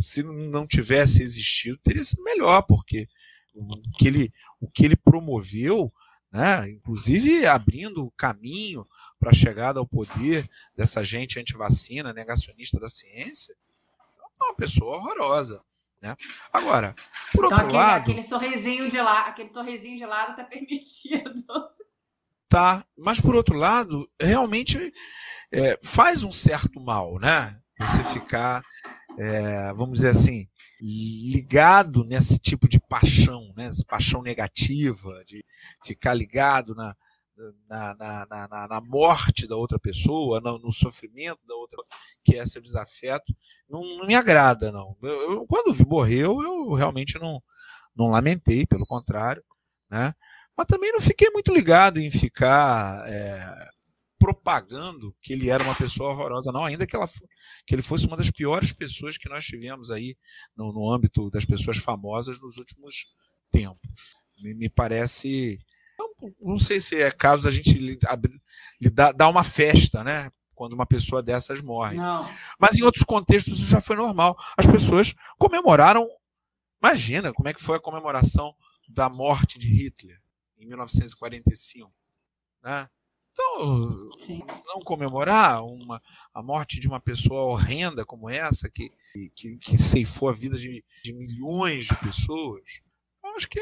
se 0.00 0.22
não 0.22 0.66
tivesse 0.66 1.22
existido, 1.22 1.78
teria 1.82 2.04
sido 2.04 2.22
melhor, 2.22 2.62
porque 2.62 3.08
o 3.54 3.76
que 3.98 4.06
ele, 4.06 4.32
o 4.60 4.70
que 4.70 4.84
ele 4.84 4.96
promoveu, 4.96 5.92
né, 6.32 6.70
inclusive 6.70 7.46
abrindo 7.46 8.04
o 8.04 8.10
caminho 8.12 8.86
para 9.18 9.30
a 9.30 9.34
chegada 9.34 9.80
ao 9.80 9.86
poder 9.86 10.48
dessa 10.76 11.02
gente 11.04 11.38
antivacina, 11.38 12.12
negacionista 12.12 12.78
da 12.78 12.88
ciência, 12.88 13.54
é 14.40 14.44
uma 14.44 14.54
pessoa 14.54 14.96
horrorosa. 14.96 15.62
Né? 16.02 16.16
Agora, 16.52 16.94
por 17.32 17.44
então, 17.44 17.58
outro 17.58 17.66
aquele, 17.66 17.72
lado. 17.72 18.02
Aquele 18.02 18.22
sorrisinho 18.22 18.90
de 18.90 19.00
lá, 19.00 19.26
aquele 19.26 19.48
sorrisinho 19.48 19.98
de 19.98 20.06
lado 20.06 20.30
está 20.30 20.44
permitido. 20.48 21.44
Tá, 22.48 22.84
mas 22.96 23.20
por 23.20 23.34
outro 23.34 23.56
lado, 23.56 24.10
realmente 24.20 24.92
é, 25.52 25.78
faz 25.84 26.24
um 26.24 26.32
certo 26.32 26.80
mal, 26.80 27.18
né? 27.18 27.60
Você 27.78 28.02
ficar 28.04 28.62
é, 29.18 29.72
vamos 29.74 30.00
dizer 30.00 30.10
assim, 30.10 30.48
ligado 30.80 32.04
nesse 32.04 32.38
tipo 32.38 32.68
de 32.68 32.80
paixão, 32.80 33.52
né? 33.56 33.66
Essa 33.66 33.84
paixão 33.84 34.22
negativa, 34.22 35.22
de 35.26 35.44
ficar 35.84 36.14
ligado 36.14 36.74
na, 36.74 36.96
na, 37.68 37.94
na, 37.94 38.26
na, 38.48 38.68
na 38.68 38.80
morte 38.80 39.46
da 39.46 39.56
outra 39.56 39.78
pessoa, 39.78 40.40
no, 40.40 40.58
no, 40.58 40.72
sofrimento 40.72 41.40
da 41.46 41.54
outra, 41.54 41.78
que 42.24 42.36
é 42.36 42.46
seu 42.46 42.60
desafeto, 42.60 43.34
não, 43.68 43.82
não 43.98 44.06
me 44.06 44.14
agrada, 44.14 44.72
não. 44.72 44.96
Eu, 45.02 45.32
eu, 45.32 45.46
quando 45.46 45.74
morreu, 45.86 46.42
eu 46.42 46.74
realmente 46.74 47.18
não, 47.18 47.42
não 47.94 48.08
lamentei, 48.08 48.66
pelo 48.66 48.86
contrário, 48.86 49.42
né? 49.90 50.14
Mas 50.56 50.66
também 50.66 50.92
não 50.92 51.00
fiquei 51.00 51.30
muito 51.30 51.52
ligado 51.52 51.98
em 51.98 52.10
ficar 52.10 53.08
é, 53.08 53.68
propagando 54.20 55.16
que 55.22 55.32
ele 55.32 55.48
era 55.48 55.64
uma 55.64 55.74
pessoa 55.74 56.10
horrorosa, 56.10 56.52
não, 56.52 56.62
ainda 56.62 56.86
que, 56.86 56.94
ela, 56.94 57.08
que 57.66 57.74
ele 57.74 57.80
fosse 57.80 58.06
uma 58.06 58.18
das 58.18 58.30
piores 58.30 58.70
pessoas 58.70 59.16
que 59.16 59.30
nós 59.30 59.46
tivemos 59.46 59.90
aí 59.90 60.14
no, 60.54 60.74
no 60.74 60.92
âmbito 60.92 61.30
das 61.30 61.46
pessoas 61.46 61.78
famosas 61.78 62.38
nos 62.38 62.58
últimos 62.58 63.06
tempos. 63.50 64.14
Me, 64.38 64.54
me 64.54 64.68
parece. 64.68 65.58
Não, 65.98 66.32
não, 66.38 66.58
sei 66.58 66.80
se 66.80 67.00
é 67.00 67.10
caso 67.10 67.44
da 67.44 67.50
gente 67.50 67.72
lhe, 67.72 67.98
lhe 68.78 68.90
dar, 68.90 69.12
dar 69.12 69.28
uma 69.30 69.42
festa, 69.42 70.04
né? 70.04 70.30
Quando 70.54 70.74
uma 70.74 70.86
pessoa 70.86 71.22
dessas 71.22 71.62
morre. 71.62 71.96
Não. 71.96 72.30
Mas 72.58 72.76
em 72.76 72.82
outros 72.82 73.04
contextos 73.04 73.58
isso 73.58 73.68
já 73.68 73.80
foi 73.80 73.96
normal. 73.96 74.36
As 74.54 74.66
pessoas 74.66 75.14
comemoraram. 75.38 76.06
Imagina 76.82 77.32
como 77.32 77.48
é 77.48 77.54
que 77.54 77.62
foi 77.62 77.78
a 77.78 77.80
comemoração 77.80 78.54
da 78.86 79.08
morte 79.08 79.58
de 79.58 79.66
Hitler 79.66 80.20
em 80.58 80.66
1945. 80.66 81.90
Né? 82.62 82.86
Então, 83.40 84.10
Sim. 84.18 84.42
não 84.66 84.82
comemorar 84.82 85.64
uma, 85.64 86.02
a 86.34 86.42
morte 86.42 86.78
de 86.78 86.86
uma 86.86 87.00
pessoa 87.00 87.42
horrenda 87.42 88.04
como 88.04 88.28
essa, 88.28 88.68
que, 88.68 88.92
que, 89.34 89.56
que 89.56 89.78
ceifou 89.78 90.28
a 90.28 90.32
vida 90.32 90.58
de, 90.58 90.84
de 91.02 91.12
milhões 91.12 91.86
de 91.86 91.96
pessoas, 91.96 92.82
acho 93.36 93.48
que 93.48 93.60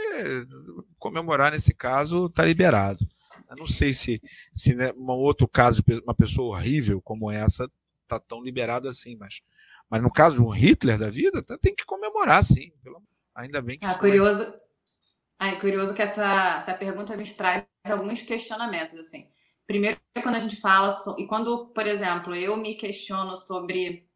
comemorar 0.98 1.52
nesse 1.52 1.72
caso 1.72 2.26
está 2.26 2.44
liberado. 2.44 3.06
Eu 3.48 3.56
não 3.56 3.66
sei 3.66 3.94
se, 3.94 4.20
se 4.52 4.74
né, 4.74 4.92
um 4.96 5.06
outro 5.10 5.46
caso 5.46 5.82
uma 6.04 6.14
pessoa 6.14 6.56
horrível 6.56 7.00
como 7.00 7.30
essa 7.30 7.70
está 8.02 8.18
tão 8.18 8.42
liberado 8.42 8.88
assim, 8.88 9.16
mas, 9.16 9.40
mas 9.88 10.02
no 10.02 10.10
caso 10.10 10.36
de 10.36 10.42
um 10.42 10.48
Hitler 10.48 10.98
da 10.98 11.08
vida, 11.08 11.42
tem 11.58 11.74
que 11.74 11.84
comemorar, 11.86 12.42
sim. 12.42 12.72
Pelo, 12.82 13.02
ainda 13.34 13.62
bem 13.62 13.78
que. 13.78 13.86
Ah, 13.86 13.98
curioso, 13.98 14.52
ah, 15.38 15.48
é 15.48 15.56
curioso 15.56 15.94
que 15.94 16.02
essa, 16.02 16.58
essa 16.60 16.74
pergunta 16.74 17.16
me 17.16 17.24
traz 17.28 17.64
alguns 17.84 18.20
questionamentos, 18.22 18.98
assim. 18.98 19.28
Primeiro, 19.68 20.00
quando 20.22 20.36
a 20.36 20.38
gente 20.40 20.56
fala, 20.56 20.90
so... 20.90 21.14
e 21.18 21.26
quando, 21.26 21.66
por 21.74 21.86
exemplo, 21.86 22.34
eu 22.34 22.56
me 22.56 22.74
questiono 22.74 23.36
sobre 23.36 24.08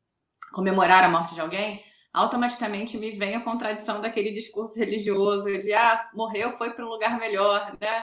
comemorar 0.50 1.04
a 1.04 1.10
morte 1.10 1.34
de 1.34 1.42
alguém, 1.42 1.84
automaticamente 2.10 2.96
me 2.96 3.10
vem 3.10 3.36
a 3.36 3.44
contradição 3.44 4.00
daquele 4.00 4.32
discurso 4.32 4.78
religioso 4.78 5.44
de, 5.60 5.74
ah, 5.74 6.10
morreu, 6.14 6.52
foi 6.52 6.70
para 6.70 6.86
um 6.86 6.88
lugar 6.88 7.18
melhor, 7.18 7.76
né? 7.78 8.02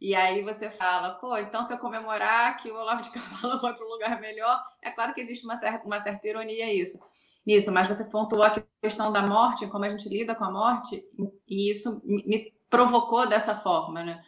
E 0.00 0.16
aí 0.16 0.42
você 0.42 0.68
fala, 0.68 1.10
pô, 1.14 1.36
então 1.36 1.62
se 1.62 1.72
eu 1.72 1.78
comemorar 1.78 2.56
que 2.56 2.72
o 2.72 2.76
Olavo 2.76 3.02
de 3.02 3.10
Carvalho 3.14 3.60
foi 3.60 3.72
para 3.72 3.86
um 3.86 3.90
lugar 3.90 4.20
melhor, 4.20 4.60
é 4.82 4.90
claro 4.90 5.14
que 5.14 5.20
existe 5.20 5.44
uma 5.44 5.56
certa, 5.56 5.86
uma 5.86 6.00
certa 6.00 6.26
ironia 6.26 6.74
isso, 6.74 6.98
nisso, 7.46 7.70
mas 7.70 7.86
você 7.86 8.04
pontuou 8.10 8.42
a 8.42 8.60
questão 8.82 9.12
da 9.12 9.22
morte, 9.22 9.68
como 9.68 9.84
a 9.84 9.90
gente 9.90 10.08
lida 10.08 10.34
com 10.34 10.44
a 10.44 10.50
morte, 10.50 11.04
e 11.46 11.70
isso 11.70 12.02
me 12.04 12.52
provocou 12.68 13.28
dessa 13.28 13.56
forma, 13.56 14.02
né? 14.02 14.20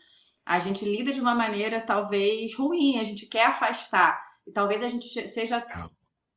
A 0.46 0.60
gente 0.60 0.84
lida 0.84 1.12
de 1.12 1.20
uma 1.20 1.34
maneira 1.34 1.80
talvez 1.80 2.54
ruim, 2.54 3.00
a 3.00 3.04
gente 3.04 3.26
quer 3.26 3.46
afastar, 3.46 4.24
e 4.46 4.52
talvez 4.52 4.80
a 4.80 4.88
gente 4.88 5.26
seja 5.26 5.56
é. 5.56 5.64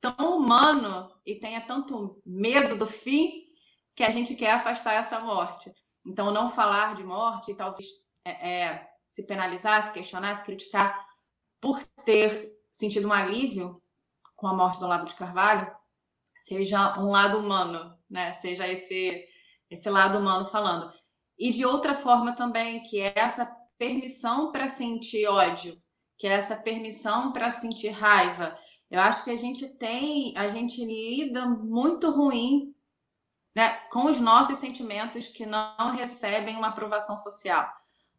tão 0.01 0.37
humano 0.37 1.13
e 1.23 1.35
tenha 1.35 1.61
tanto 1.61 2.19
medo 2.25 2.75
do 2.75 2.87
fim 2.87 3.43
que 3.95 4.03
a 4.03 4.09
gente 4.09 4.35
quer 4.35 4.51
afastar 4.51 4.93
essa 4.93 5.19
morte. 5.19 5.71
Então, 6.03 6.31
não 6.31 6.49
falar 6.49 6.95
de 6.95 7.03
morte, 7.03 7.53
talvez 7.53 7.85
é, 8.25 8.61
é 8.61 8.89
se 9.05 9.27
penalizar, 9.27 9.83
se 9.83 9.91
questionar, 9.91 10.33
se 10.35 10.43
criticar 10.43 11.07
por 11.61 11.83
ter 12.03 12.51
sentido 12.71 13.07
um 13.07 13.13
alívio 13.13 13.79
com 14.35 14.47
a 14.47 14.55
morte 14.55 14.79
do 14.79 14.85
Olavo 14.85 15.05
de 15.05 15.13
Carvalho, 15.13 15.71
seja 16.39 16.97
um 16.97 17.11
lado 17.11 17.37
humano, 17.37 17.95
né? 18.09 18.33
Seja 18.33 18.67
esse 18.67 19.27
esse 19.69 19.87
lado 19.87 20.17
humano 20.17 20.49
falando. 20.49 20.91
E 21.37 21.51
de 21.51 21.63
outra 21.63 21.95
forma 21.95 22.33
também, 22.33 22.81
que 22.81 22.99
é 22.99 23.13
essa 23.15 23.45
permissão 23.79 24.51
para 24.51 24.67
sentir 24.67 25.25
ódio, 25.25 25.81
que 26.17 26.27
é 26.27 26.31
essa 26.31 26.55
permissão 26.55 27.31
para 27.31 27.49
sentir 27.49 27.89
raiva. 27.89 28.55
Eu 28.91 28.99
acho 28.99 29.23
que 29.23 29.31
a 29.31 29.35
gente 29.35 29.67
tem, 29.67 30.37
a 30.37 30.49
gente 30.49 30.83
lida 30.83 31.47
muito 31.47 32.11
ruim 32.11 32.75
né, 33.55 33.69
com 33.91 34.05
os 34.05 34.19
nossos 34.19 34.59
sentimentos 34.59 35.27
que 35.27 35.45
não 35.45 35.95
recebem 35.95 36.55
uma 36.55 36.67
aprovação 36.67 37.15
social 37.17 37.67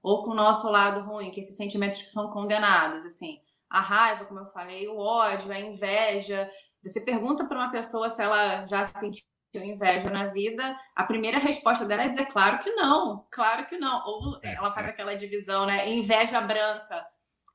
ou 0.02 0.22
com 0.22 0.30
o 0.30 0.34
nosso 0.34 0.68
lado 0.70 1.02
ruim, 1.02 1.30
que 1.30 1.40
esses 1.40 1.56
sentimentos 1.56 2.00
que 2.00 2.08
são 2.08 2.30
condenados, 2.30 3.04
assim, 3.04 3.38
a 3.68 3.80
raiva, 3.80 4.24
como 4.24 4.40
eu 4.40 4.46
falei, 4.46 4.88
o 4.88 4.96
ódio, 4.96 5.52
a 5.52 5.60
inveja. 5.60 6.50
Você 6.82 7.02
pergunta 7.02 7.44
para 7.44 7.58
uma 7.58 7.70
pessoa 7.70 8.08
se 8.08 8.22
ela 8.22 8.66
já 8.66 8.86
sentiu 8.86 9.24
inveja 9.58 10.10
na 10.10 10.26
vida, 10.26 10.76
a 10.94 11.04
primeira 11.04 11.38
resposta 11.38 11.84
dela 11.84 12.04
é 12.04 12.08
dizer 12.08 12.26
claro 12.26 12.58
que 12.60 12.70
não, 12.72 13.26
claro 13.30 13.66
que 13.66 13.76
não. 13.76 14.04
Ou 14.06 14.40
é, 14.42 14.54
ela 14.54 14.72
faz 14.72 14.86
é. 14.86 14.90
aquela 14.90 15.14
divisão, 15.14 15.66
né? 15.66 15.88
Inveja 15.90 16.40
branca. 16.40 17.04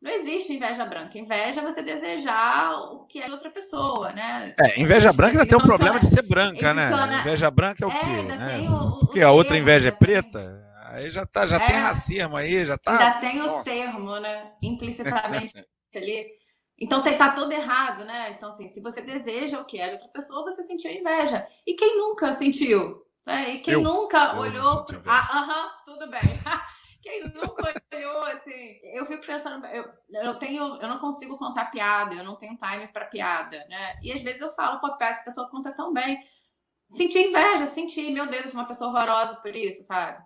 Não 0.02 0.12
existe 0.12 0.54
inveja 0.54 0.86
branca. 0.86 1.18
Inveja 1.18 1.62
é 1.62 1.64
você 1.64 1.82
desejar 1.82 2.74
o 2.92 3.06
que 3.06 3.22
é 3.22 3.26
de 3.26 3.32
outra 3.32 3.50
pessoa, 3.50 4.12
né? 4.12 4.54
É, 4.62 4.80
inveja 4.80 5.12
branca 5.12 5.32
ainda 5.32 5.46
tem 5.46 5.58
um 5.58 5.62
problema 5.62 6.00
de 6.00 6.06
ser 6.06 6.22
branca, 6.22 6.74
né? 6.74 6.92
Inveja 7.22 7.50
branca 7.50 7.84
é 7.84 7.88
o 7.88 7.92
é, 7.92 8.00
quê? 8.00 8.22
Né? 8.24 8.70
O, 8.70 9.00
Porque 9.00 9.22
a 9.22 9.32
outra 9.32 9.58
inveja 9.58 9.90
é 9.90 9.92
preta? 9.92 10.64
Aí 10.92 11.10
já, 11.10 11.26
tá, 11.26 11.48
já 11.48 11.58
é, 11.58 11.68
tem 11.68 11.76
racismo 11.76 12.38
aí, 12.38 12.66
já 12.66 12.78
tá. 12.78 12.92
Ainda 12.92 13.20
tem 13.20 13.42
o 13.42 13.64
termo, 13.64 14.20
né? 14.20 14.52
Implicitamente 14.62 15.54
ali. 15.96 16.26
Então 16.78 17.02
tá 17.02 17.32
tudo 17.32 17.54
errado, 17.54 18.04
né? 18.04 18.32
Então, 18.32 18.50
assim, 18.50 18.68
se 18.68 18.82
você 18.82 19.02
deseja 19.02 19.60
o 19.60 19.66
que 19.66 19.80
é 19.80 19.88
de 19.88 19.94
outra 19.94 20.10
pessoa, 20.10 20.44
você 20.44 20.62
sentiu 20.62 20.92
inveja. 20.92 21.48
E 21.66 21.74
quem 21.74 21.98
nunca 21.98 22.34
sentiu? 22.34 23.06
Né? 23.26 23.52
E 23.52 23.60
quem 23.60 23.76
eu, 23.76 23.82
nunca 23.82 24.34
eu 24.34 24.40
olhou. 24.40 24.86
Ah, 25.06 25.38
aham, 25.40 25.72
tudo 25.86 26.10
bem. 26.10 26.20
quem 27.02 27.24
nunca 27.24 27.74
olhou, 27.94 28.24
assim. 28.26 28.80
Eu 28.84 29.06
fico 29.06 29.26
pensando, 29.26 29.66
eu, 29.68 29.86
eu 30.10 30.36
tenho, 30.36 30.64
eu 30.82 30.88
não 30.88 31.00
consigo 31.00 31.38
contar 31.38 31.72
piada, 31.72 32.14
eu 32.14 32.24
não 32.24 32.36
tenho 32.36 32.58
time 32.58 32.88
para 32.88 33.06
piada, 33.06 33.66
né? 33.70 33.98
E 34.04 34.12
às 34.12 34.22
vezes 34.22 34.42
eu 34.42 34.54
falo, 34.54 34.80
pô, 34.82 34.96
essa 35.00 35.24
pessoa 35.24 35.50
conta 35.50 35.74
tão 35.74 35.94
bem. 35.94 36.22
Senti 36.88 37.18
inveja, 37.18 37.66
senti, 37.66 38.12
meu 38.12 38.28
Deus, 38.28 38.54
uma 38.54 38.68
pessoa 38.68 38.92
horrorosa 38.92 39.36
por 39.38 39.56
isso, 39.56 39.84
sabe? 39.84 40.24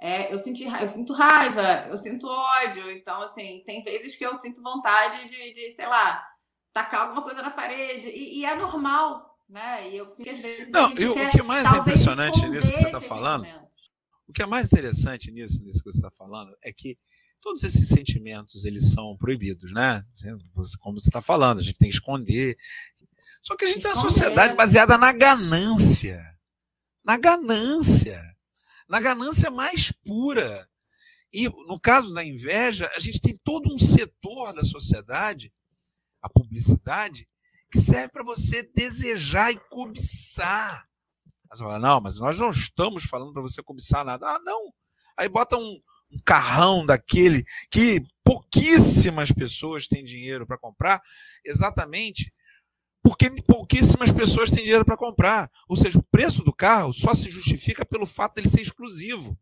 É, 0.00 0.32
eu, 0.32 0.38
senti, 0.38 0.64
eu 0.64 0.88
sinto 0.88 1.12
raiva, 1.12 1.88
eu 1.90 1.96
sinto 1.96 2.28
ódio. 2.28 2.90
Então, 2.92 3.20
assim, 3.22 3.62
tem 3.66 3.82
vezes 3.82 4.14
que 4.14 4.24
eu 4.24 4.38
sinto 4.40 4.62
vontade 4.62 5.28
de, 5.28 5.54
de 5.54 5.70
sei 5.72 5.86
lá, 5.86 6.24
tacar 6.72 7.02
alguma 7.02 7.22
coisa 7.22 7.42
na 7.42 7.50
parede. 7.50 8.08
E, 8.08 8.38
e 8.38 8.44
é 8.44 8.54
normal, 8.54 9.36
né? 9.48 9.90
E 9.90 9.96
eu 9.96 10.08
sinto 10.08 10.24
que 10.24 10.30
às 10.30 10.38
vezes. 10.38 10.70
Não, 10.70 10.92
e 10.92 11.06
o 11.06 11.30
que 11.30 11.40
é 11.40 11.42
mais 11.42 11.72
é 11.72 11.78
impressionante 11.78 12.48
nisso 12.48 12.70
que 12.70 12.78
você 12.78 12.86
está 12.86 13.00
falando, 13.00 13.44
o 14.28 14.32
que 14.32 14.42
é 14.42 14.46
mais 14.46 14.66
interessante 14.68 15.32
nisso, 15.32 15.64
nisso 15.64 15.82
que 15.82 15.90
você 15.90 15.98
está 15.98 16.10
falando, 16.10 16.56
é 16.62 16.72
que 16.72 16.96
todos 17.40 17.64
esses 17.64 17.88
sentimentos 17.88 18.64
eles 18.64 18.92
são 18.92 19.16
proibidos, 19.16 19.72
né? 19.72 20.04
Como 20.78 21.00
você 21.00 21.08
está 21.08 21.20
falando, 21.20 21.58
a 21.58 21.62
gente 21.62 21.78
tem 21.78 21.88
que 21.88 21.94
esconder. 21.94 22.56
Só 23.42 23.56
que 23.56 23.64
a 23.64 23.68
gente 23.68 23.82
tem 23.82 23.90
uma 23.90 24.00
sociedade 24.00 24.54
baseada 24.54 24.96
na 24.96 25.12
ganância. 25.12 26.22
Na 27.04 27.16
ganância 27.16 28.22
na 28.88 29.00
ganância 29.00 29.50
mais 29.50 29.92
pura. 29.92 30.68
E 31.32 31.48
no 31.48 31.78
caso 31.78 32.12
da 32.14 32.24
inveja, 32.24 32.90
a 32.96 33.00
gente 33.00 33.20
tem 33.20 33.38
todo 33.44 33.72
um 33.72 33.78
setor 33.78 34.54
da 34.54 34.64
sociedade, 34.64 35.52
a 36.22 36.28
publicidade, 36.28 37.28
que 37.70 37.78
serve 37.78 38.10
para 38.10 38.24
você 38.24 38.62
desejar 38.62 39.52
e 39.52 39.60
cobiçar. 39.68 40.88
Mas 41.50 41.58
fala, 41.58 41.78
não, 41.78 42.00
mas 42.00 42.18
nós 42.18 42.38
não 42.38 42.50
estamos 42.50 43.04
falando 43.04 43.32
para 43.32 43.42
você 43.42 43.62
cobiçar 43.62 44.04
nada. 44.04 44.26
Ah, 44.26 44.38
não. 44.40 44.72
Aí 45.18 45.28
bota 45.28 45.56
um, 45.56 45.80
um 46.10 46.18
carrão 46.24 46.86
daquele 46.86 47.44
que 47.70 48.02
pouquíssimas 48.24 49.30
pessoas 49.30 49.86
têm 49.86 50.04
dinheiro 50.04 50.46
para 50.46 50.58
comprar, 50.58 51.02
exatamente 51.44 52.32
porque 53.08 53.30
pouquíssimas 53.42 54.12
pessoas 54.12 54.50
têm 54.50 54.64
dinheiro 54.64 54.84
para 54.84 54.94
comprar. 54.94 55.50
Ou 55.66 55.74
seja, 55.78 55.98
o 55.98 56.02
preço 56.02 56.44
do 56.44 56.52
carro 56.52 56.92
só 56.92 57.14
se 57.14 57.30
justifica 57.30 57.82
pelo 57.82 58.04
fato 58.04 58.34
dele 58.34 58.50
ser 58.50 58.60
exclusivo. 58.60 59.38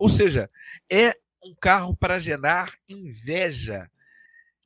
Ou 0.00 0.08
seja, 0.08 0.50
é 0.90 1.16
um 1.44 1.54
carro 1.54 1.96
para 1.96 2.18
gerar 2.18 2.72
inveja. 2.88 3.88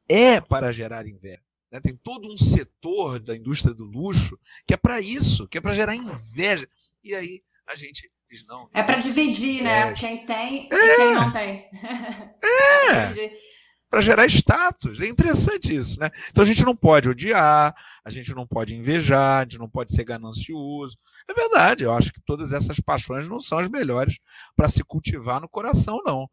É 0.08 0.40
para 0.40 0.72
gerar 0.72 1.06
inveja. 1.06 1.42
Né? 1.70 1.78
Tem 1.82 1.94
todo 1.94 2.26
um 2.26 2.38
setor 2.38 3.20
da 3.20 3.36
indústria 3.36 3.74
do 3.74 3.84
luxo 3.84 4.38
que 4.66 4.72
é 4.72 4.78
para 4.78 4.98
isso, 4.98 5.46
que 5.46 5.58
é 5.58 5.60
para 5.60 5.74
gerar 5.74 5.94
inveja. 5.94 6.66
E 7.04 7.14
aí 7.14 7.42
a 7.66 7.76
gente 7.76 8.10
diz 8.30 8.46
não. 8.46 8.66
É 8.72 8.82
para 8.82 8.98
dividir, 8.98 9.62
né? 9.62 9.92
Quem 9.92 10.24
tem 10.24 10.70
é. 10.72 10.74
e 10.74 10.96
quem 10.96 11.14
não 11.14 11.30
tem. 11.30 11.68
É. 12.42 13.26
é 13.26 13.51
para 13.92 14.00
gerar 14.00 14.24
status. 14.24 15.00
É 15.00 15.06
interessante 15.06 15.76
isso, 15.76 16.00
né? 16.00 16.08
Então 16.30 16.42
a 16.42 16.46
gente 16.46 16.64
não 16.64 16.74
pode 16.74 17.10
odiar, 17.10 17.74
a 18.02 18.10
gente 18.10 18.34
não 18.34 18.46
pode 18.46 18.74
invejar, 18.74 19.40
a 19.40 19.42
gente 19.42 19.58
não 19.58 19.68
pode 19.68 19.92
ser 19.92 20.02
ganancioso. 20.02 20.96
É 21.28 21.34
verdade, 21.34 21.84
eu 21.84 21.92
acho 21.92 22.10
que 22.10 22.22
todas 22.24 22.54
essas 22.54 22.80
paixões 22.80 23.28
não 23.28 23.38
são 23.38 23.58
as 23.58 23.68
melhores 23.68 24.18
para 24.56 24.66
se 24.66 24.82
cultivar 24.82 25.42
no 25.42 25.48
coração, 25.48 26.00
não. 26.06 26.26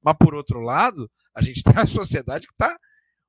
Mas 0.00 0.14
por 0.20 0.36
outro 0.36 0.60
lado, 0.60 1.10
a 1.34 1.42
gente 1.42 1.64
tem 1.64 1.76
a 1.76 1.84
sociedade 1.84 2.46
que 2.46 2.52
está 2.52 2.78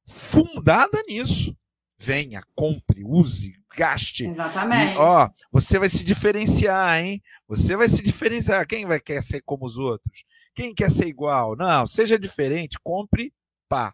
fundada 0.05 1.01
nisso. 1.07 1.57
Venha, 1.97 2.43
compre, 2.53 3.03
use, 3.03 3.55
gaste. 3.75 4.27
Exatamente. 4.27 4.93
E, 4.93 4.97
ó, 4.97 5.27
você 5.51 5.79
vai 5.79 5.89
se 5.89 6.05
diferenciar, 6.05 6.99
hein? 6.99 7.19
Você 7.47 7.75
vai 7.75 7.89
se 7.89 8.03
diferenciar. 8.03 8.67
Quem 8.67 8.85
vai 8.85 8.99
querer 8.99 9.23
ser 9.23 9.41
como 9.41 9.65
os 9.65 9.79
outros? 9.79 10.23
Quem 10.53 10.71
quer 10.71 10.91
ser 10.91 11.07
igual? 11.07 11.55
Não, 11.55 11.87
seja 11.87 12.19
diferente, 12.19 12.77
compre 12.83 13.33
pá. 13.71 13.93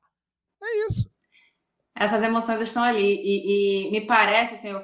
É 0.64 0.88
isso. 0.88 1.08
Essas 1.96 2.24
emoções 2.24 2.60
estão 2.62 2.82
ali. 2.82 3.22
E, 3.24 3.88
e 3.88 3.92
me 3.92 4.02
parece, 4.02 4.56
assim, 4.56 4.70
eu 4.70 4.84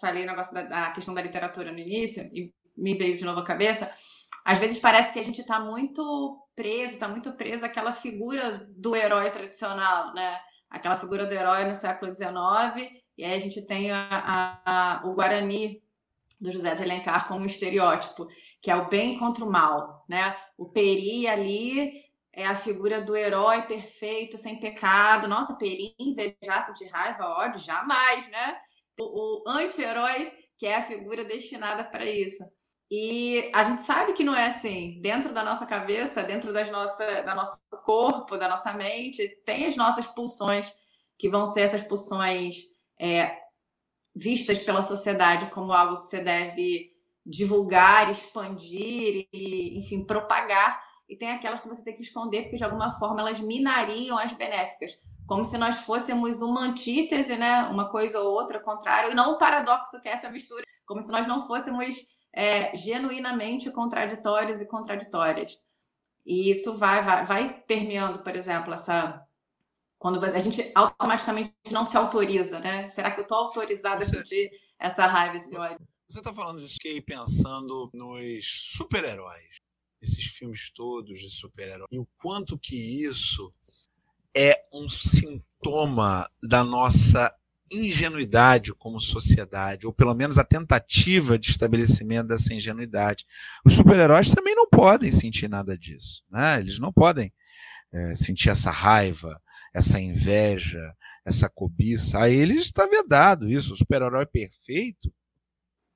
falei 0.00 0.24
o 0.24 0.26
negócio 0.26 0.54
da, 0.54 0.62
da, 0.62 0.90
questão 0.92 1.12
da 1.12 1.20
literatura 1.20 1.70
no 1.70 1.78
início, 1.78 2.22
e 2.32 2.50
me 2.74 2.94
veio 2.94 3.16
de 3.16 3.24
novo 3.24 3.40
a 3.40 3.44
cabeça. 3.44 3.92
Às 4.42 4.58
vezes 4.58 4.78
parece 4.78 5.12
que 5.12 5.18
a 5.18 5.24
gente 5.24 5.42
está 5.42 5.60
muito 5.60 6.42
preso, 6.54 6.94
está 6.94 7.08
muito 7.08 7.32
preso 7.32 7.66
àquela 7.66 7.92
figura 7.92 8.66
do 8.70 8.96
herói 8.96 9.30
tradicional, 9.30 10.14
né? 10.14 10.40
Aquela 10.70 10.98
figura 10.98 11.26
do 11.26 11.32
herói 11.32 11.66
no 11.66 11.74
século 11.74 12.14
XIX, 12.14 12.90
e 13.18 13.24
aí 13.24 13.34
a 13.34 13.38
gente 13.38 13.66
tem 13.66 13.90
a, 13.90 14.08
a, 14.10 14.60
a, 14.64 15.06
o 15.06 15.14
Guarani 15.14 15.82
do 16.40 16.50
José 16.50 16.74
de 16.74 16.82
Alencar 16.82 17.28
como 17.28 17.40
um 17.40 17.46
estereótipo, 17.46 18.26
que 18.60 18.70
é 18.70 18.76
o 18.76 18.88
bem 18.88 19.18
contra 19.18 19.44
o 19.44 19.50
mal, 19.50 20.04
né? 20.08 20.36
O 20.56 20.66
Peri 20.66 21.26
ali 21.26 22.05
é 22.36 22.46
a 22.46 22.54
figura 22.54 23.00
do 23.00 23.16
herói 23.16 23.62
perfeito, 23.62 24.36
sem 24.36 24.60
pecado. 24.60 25.26
Nossa, 25.26 25.54
Perim, 25.54 25.94
invejar, 25.98 26.70
de 26.74 26.86
raiva, 26.86 27.24
ódio, 27.30 27.58
jamais, 27.58 28.30
né? 28.30 28.58
O, 29.00 29.42
o 29.42 29.48
anti-herói, 29.48 30.30
que 30.58 30.66
é 30.66 30.76
a 30.76 30.84
figura 30.84 31.24
destinada 31.24 31.82
para 31.82 32.04
isso. 32.04 32.44
E 32.90 33.50
a 33.54 33.64
gente 33.64 33.82
sabe 33.82 34.12
que 34.12 34.22
não 34.22 34.36
é 34.36 34.48
assim. 34.48 35.00
Dentro 35.00 35.32
da 35.32 35.42
nossa 35.42 35.64
cabeça, 35.64 36.22
dentro 36.22 36.52
das 36.52 36.70
nossa, 36.70 37.22
da 37.22 37.34
nosso 37.34 37.58
corpo, 37.84 38.36
da 38.36 38.48
nossa 38.48 38.70
mente, 38.74 39.26
tem 39.46 39.64
as 39.64 39.74
nossas 39.74 40.06
pulsões, 40.06 40.70
que 41.18 41.30
vão 41.30 41.46
ser 41.46 41.62
essas 41.62 41.82
pulsões 41.82 42.56
é, 43.00 43.34
vistas 44.14 44.58
pela 44.58 44.82
sociedade 44.82 45.50
como 45.50 45.72
algo 45.72 46.00
que 46.00 46.06
você 46.06 46.20
deve 46.20 46.92
divulgar, 47.24 48.10
expandir 48.10 49.26
e, 49.32 49.78
enfim, 49.78 50.04
propagar 50.04 50.84
e 51.08 51.16
tem 51.16 51.30
aquelas 51.30 51.60
que 51.60 51.68
você 51.68 51.82
tem 51.82 51.94
que 51.94 52.02
esconder, 52.02 52.42
porque 52.42 52.56
de 52.56 52.64
alguma 52.64 52.92
forma 52.98 53.20
elas 53.20 53.40
minariam 53.40 54.18
as 54.18 54.32
benéficas. 54.32 54.98
Como 55.26 55.44
se 55.44 55.58
nós 55.58 55.76
fôssemos 55.80 56.40
uma 56.40 56.62
antítese, 56.62 57.36
né? 57.36 57.62
Uma 57.64 57.88
coisa 57.88 58.20
ou 58.20 58.32
outra, 58.32 58.60
contrário, 58.60 59.10
e 59.10 59.14
não 59.14 59.34
um 59.34 59.38
paradoxo 59.38 60.00
que 60.00 60.08
é 60.08 60.12
essa 60.12 60.30
mistura. 60.30 60.64
Como 60.86 61.02
se 61.02 61.10
nós 61.10 61.26
não 61.26 61.46
fôssemos 61.46 61.96
é, 62.32 62.76
genuinamente 62.76 63.70
contraditórios 63.70 64.60
e 64.60 64.66
contraditórias. 64.66 65.58
E 66.24 66.50
isso 66.50 66.76
vai, 66.76 67.04
vai, 67.04 67.26
vai 67.26 67.60
permeando, 67.62 68.20
por 68.20 68.34
exemplo, 68.36 68.74
essa. 68.74 69.22
Quando 69.98 70.22
a 70.22 70.38
gente 70.38 70.70
automaticamente 70.74 71.54
não 71.70 71.84
se 71.84 71.96
autoriza, 71.96 72.60
né? 72.60 72.88
Será 72.90 73.10
que 73.10 73.20
eu 73.20 73.22
estou 73.22 73.38
autorizada 73.38 74.02
a 74.02 74.06
sentir 74.06 74.50
essa 74.78 75.06
raiva, 75.06 75.38
esse 75.38 75.56
ódio? 75.56 75.78
Você 76.08 76.18
está 76.18 76.32
falando 76.32 76.58
disso, 76.58 76.74
fiquei 76.74 77.00
pensando 77.00 77.90
nos 77.94 78.76
super-heróis, 78.76 79.56
filmes 80.38 80.70
todos 80.70 81.18
de 81.18 81.30
super-heróis, 81.30 81.88
e 81.90 81.98
o 81.98 82.06
quanto 82.16 82.58
que 82.58 82.76
isso 83.04 83.52
é 84.34 84.64
um 84.72 84.88
sintoma 84.88 86.30
da 86.42 86.62
nossa 86.62 87.34
ingenuidade 87.72 88.72
como 88.74 89.00
sociedade, 89.00 89.86
ou 89.86 89.92
pelo 89.92 90.14
menos 90.14 90.38
a 90.38 90.44
tentativa 90.44 91.38
de 91.38 91.50
estabelecimento 91.50 92.28
dessa 92.28 92.54
ingenuidade. 92.54 93.26
Os 93.64 93.72
super-heróis 93.72 94.30
também 94.30 94.54
não 94.54 94.68
podem 94.68 95.10
sentir 95.10 95.48
nada 95.48 95.76
disso, 95.76 96.22
né? 96.30 96.60
Eles 96.60 96.78
não 96.78 96.92
podem 96.92 97.32
é, 97.92 98.14
sentir 98.14 98.50
essa 98.50 98.70
raiva, 98.70 99.40
essa 99.74 99.98
inveja, 99.98 100.94
essa 101.24 101.48
cobiça. 101.48 102.20
A 102.20 102.30
eles 102.30 102.62
está 102.62 102.86
vedado 102.86 103.50
isso. 103.50 103.72
O 103.72 103.76
super-herói 103.76 104.26
perfeito, 104.26 105.12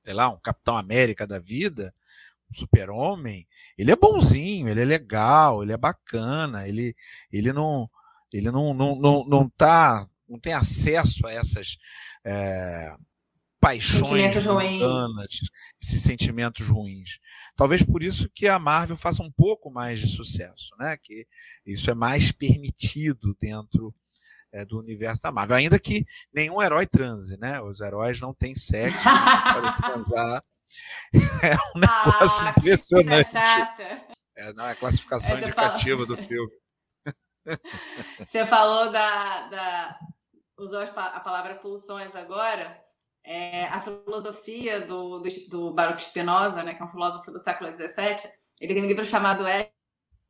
sei 0.03 0.14
lá, 0.14 0.29
um 0.29 0.40
Capitão 0.40 0.76
América 0.76 1.26
da 1.26 1.38
vida, 1.38 1.94
super-homem, 2.53 3.47
ele 3.77 3.91
é 3.91 3.97
bonzinho, 3.97 4.69
ele 4.69 4.83
é 4.83 4.85
legal, 4.85 5.63
ele 5.63 5.73
é 5.73 5.77
bacana, 5.77 6.67
ele, 6.67 6.95
ele 7.33 7.53
não 7.53 7.89
ele 8.33 8.51
não, 8.51 8.73
não, 8.73 8.95
não, 8.97 9.25
não 9.27 9.49
tá 9.49 10.07
não 10.29 10.39
tem 10.39 10.53
acesso 10.53 11.27
a 11.27 11.33
essas 11.33 11.77
é, 12.25 12.95
paixões 13.61 14.35
mundanas, 14.47 15.41
esses 15.81 16.03
sentimentos 16.03 16.67
ruins. 16.69 17.19
Talvez 17.55 17.83
por 17.83 18.03
isso 18.03 18.31
que 18.35 18.49
a 18.49 18.59
Marvel 18.59 18.97
faça 18.97 19.23
um 19.23 19.31
pouco 19.31 19.71
mais 19.71 20.01
de 20.01 20.07
sucesso, 20.07 20.75
né? 20.79 20.97
Que 20.97 21.27
isso 21.67 21.91
é 21.91 21.95
mais 21.95 22.33
permitido 22.33 23.37
dentro 23.39 23.95
é, 24.53 24.65
do 24.65 24.79
universo 24.79 25.23
da 25.23 25.31
Marvel. 25.31 25.57
Ainda 25.57 25.79
que 25.79 26.07
nenhum 26.33 26.63
herói 26.63 26.87
transe, 26.87 27.37
né? 27.37 27.61
Os 27.61 27.81
heróis 27.81 28.21
não 28.21 28.33
têm 28.33 28.55
sexo, 28.55 29.05
podem 29.05 29.75
transar. 29.77 30.43
É 31.43 31.57
um 31.75 31.81
negócio 31.81 32.47
ah, 32.47 32.51
impressionante. 32.51 33.37
É, 34.37 34.53
não, 34.53 34.67
é 34.67 34.73
a 34.73 34.77
classificação 34.77 35.39
indicativa 35.39 36.07
do 36.07 36.17
filme. 36.19 36.51
Você 38.19 38.47
falou 38.47 38.93
da, 38.93 39.49
da, 39.49 39.99
usou 40.59 40.81
a 40.81 41.21
palavra 41.21 41.57
pulsões 41.57 42.15
agora, 42.15 42.81
é, 43.25 43.67
a 43.67 43.81
filosofia 43.81 44.81
do, 44.81 45.19
do, 45.21 45.29
do 45.49 45.75
Baruch 45.75 46.05
Spinoza, 46.05 46.63
né, 46.63 46.75
que 46.75 46.83
é 46.83 46.85
um 46.85 46.91
filósofo 46.91 47.31
do 47.31 47.39
século 47.39 47.75
XVII, 47.75 48.31
ele 48.61 48.75
tem 48.75 48.83
um 48.83 48.87
livro 48.87 49.05
chamado 49.05 49.45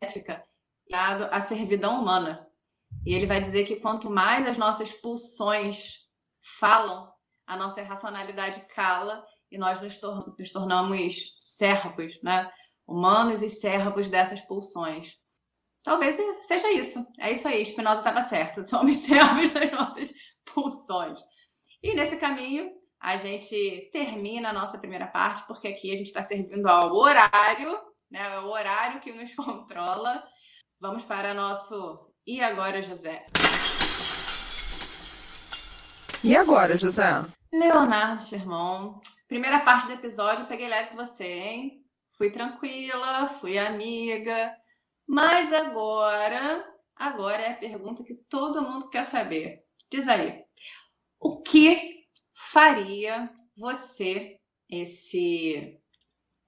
Ética, 0.00 0.44
ligado 0.86 1.24
à 1.30 1.40
servidão 1.40 2.00
humana. 2.00 2.46
E 3.04 3.14
ele 3.14 3.26
vai 3.26 3.40
dizer 3.40 3.64
que 3.64 3.76
quanto 3.76 4.10
mais 4.10 4.46
as 4.46 4.58
nossas 4.58 4.92
pulsões 4.92 6.00
falam, 6.40 7.12
a 7.46 7.56
nossa 7.56 7.80
irracionalidade 7.80 8.60
cala 8.74 9.24
e 9.50 9.58
nós 9.58 9.80
nos, 9.80 9.98
tor 9.98 10.34
nos 10.38 10.52
tornamos 10.52 11.36
servos, 11.40 12.20
né? 12.22 12.50
humanos 12.90 13.40
e 13.40 13.48
servos 13.48 14.08
dessas 14.08 14.40
pulsões. 14.40 15.16
Talvez 15.82 16.16
seja 16.42 16.70
isso. 16.72 17.06
É 17.18 17.30
isso 17.30 17.46
aí. 17.46 17.64
Spinoza 17.64 18.00
estava 18.00 18.22
certo. 18.22 18.68
Somos 18.68 18.98
servos 19.06 19.50
das 19.50 19.70
nossas 19.70 20.12
pulsões. 20.44 21.20
E 21.82 21.94
nesse 21.94 22.16
caminho, 22.16 22.70
a 23.00 23.16
gente 23.16 23.88
termina 23.92 24.50
a 24.50 24.52
nossa 24.52 24.78
primeira 24.78 25.06
parte, 25.06 25.46
porque 25.46 25.68
aqui 25.68 25.92
a 25.92 25.96
gente 25.96 26.08
está 26.08 26.22
servindo 26.22 26.66
ao 26.66 26.94
horário, 26.94 27.72
né? 28.10 28.34
É 28.34 28.40
o 28.40 28.48
horário 28.48 29.00
que 29.00 29.12
nos 29.12 29.32
controla. 29.36 30.22
Vamos 30.80 31.04
para 31.04 31.32
nosso 31.32 32.12
E 32.26 32.42
agora, 32.42 32.82
José? 32.82 33.24
E 36.22 36.36
agora, 36.36 36.76
José? 36.76 37.24
Leonardo 37.52 38.22
Sherman. 38.22 39.00
Primeira 39.30 39.60
parte 39.60 39.86
do 39.86 39.94
episódio, 39.94 40.42
eu 40.42 40.46
peguei 40.46 40.68
leve 40.68 40.90
com 40.90 40.96
você, 40.96 41.24
hein? 41.24 41.82
Fui 42.18 42.30
tranquila, 42.30 43.26
fui 43.28 43.56
amiga 43.56 44.54
mas 45.12 45.52
agora, 45.52 46.64
agora 46.94 47.42
é 47.42 47.50
a 47.50 47.56
pergunta 47.56 48.04
que 48.04 48.14
todo 48.14 48.62
mundo 48.62 48.88
quer 48.88 49.04
saber. 49.04 49.64
Diz 49.90 50.06
aí, 50.06 50.44
o 51.18 51.42
que 51.42 52.04
faria 52.52 53.28
você, 53.56 54.36
esse 54.68 55.76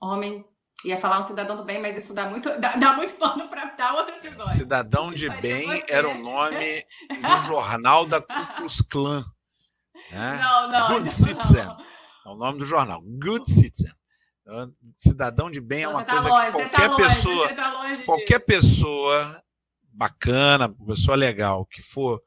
homem 0.01 0.45
Ia 0.85 1.01
falar 1.01 1.21
um 1.21 1.23
cidadão 1.23 1.57
do 1.57 1.65
bem, 1.65 1.81
mas 1.81 1.97
isso 1.97 2.13
dá 2.13 2.29
muito, 2.29 2.59
dá, 2.59 2.75
dá 2.75 2.93
muito 2.95 3.15
pano 3.15 3.49
para 3.49 3.67
dar 3.67 3.95
outro 3.95 4.17
episódio. 4.17 4.53
Cidadão 4.53 5.13
de 5.13 5.31
bem 5.41 5.65
você? 5.65 5.85
era 5.89 6.09
o 6.09 6.19
nome 6.19 6.85
do 7.09 7.37
jornal 7.47 8.05
da 8.05 8.21
Ku 8.21 8.55
Klux 8.57 8.81
Klan. 8.81 9.25
Né? 10.11 10.41
Não, 10.43 10.69
não. 10.73 10.89
Good 10.89 11.01
não, 11.03 11.09
Citizen. 11.09 11.65
Não. 11.65 11.92
É 12.25 12.29
o 12.29 12.37
nome 12.37 12.59
do 12.59 12.65
jornal. 12.65 13.03
Good 13.03 13.51
Citizen. 13.51 13.93
Cidadão 14.97 15.51
de 15.51 15.61
bem 15.61 15.83
é 15.83 15.89
uma 15.89 16.05
tá 16.05 16.13
coisa 16.13 16.29
longe, 16.29 16.47
que 16.47 16.53
qualquer 16.53 16.91
tá 16.91 16.97
pessoa, 16.97 17.45
longe, 17.45 17.55
tá 17.55 18.05
qualquer 18.05 18.39
disso. 18.39 18.47
pessoa 18.47 19.43
bacana, 19.93 20.75
pessoa 20.87 21.17
legal, 21.17 21.65
que 21.67 21.81
for 21.81 22.21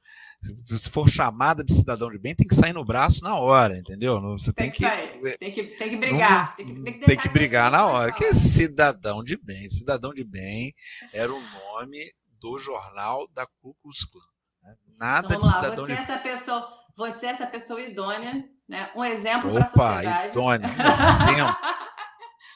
se 0.65 0.89
for 0.89 1.09
chamada 1.09 1.63
de 1.63 1.73
cidadão 1.73 2.11
de 2.11 2.19
bem, 2.19 2.35
tem 2.35 2.47
que 2.47 2.55
sair 2.55 2.73
no 2.73 2.85
braço 2.85 3.23
na 3.23 3.35
hora, 3.35 3.77
entendeu? 3.77 4.21
Você 4.37 4.53
tem, 4.53 4.69
tem 4.69 4.71
que, 4.71 4.87
que 4.87 5.37
tem, 5.37 5.51
que, 5.51 5.63
tem 5.77 5.89
que 5.89 5.97
brigar. 5.97 6.49
Não, 6.49 6.55
tem, 6.55 6.65
que, 6.65 6.83
tem, 6.83 6.93
que, 6.93 7.05
tem 7.05 7.17
que 7.17 7.29
brigar 7.29 7.71
na 7.71 7.85
hora. 7.85 8.11
Que 8.11 8.25
é 8.25 8.33
cidadão 8.33 9.23
de 9.23 9.37
bem? 9.37 9.67
Cidadão 9.69 10.13
de 10.13 10.23
bem 10.23 10.73
era 11.13 11.33
o 11.33 11.41
nome 11.41 12.13
do 12.39 12.59
jornal 12.59 13.27
da 13.33 13.45
Ku 13.59 13.75
Klux 13.81 14.05
Klan. 14.05 14.21
Né? 14.63 14.75
Nada 14.99 15.35
então, 15.35 15.39
de 15.39 15.55
cidadão 15.55 15.85
você 15.85 15.93
de 15.93 15.99
é 15.99 16.03
essa 16.03 16.17
pessoa, 16.19 16.69
Você 16.95 17.27
é 17.27 17.29
essa 17.29 17.45
pessoa 17.45 17.81
idônea, 17.81 18.47
né? 18.67 18.91
um 18.95 19.03
exemplo 19.03 19.51
para 19.51 19.63
a 19.63 19.67
sociedade. 19.67 20.31
idônea, 20.31 20.67
um 20.69 20.71
exemplo. 21.09 21.57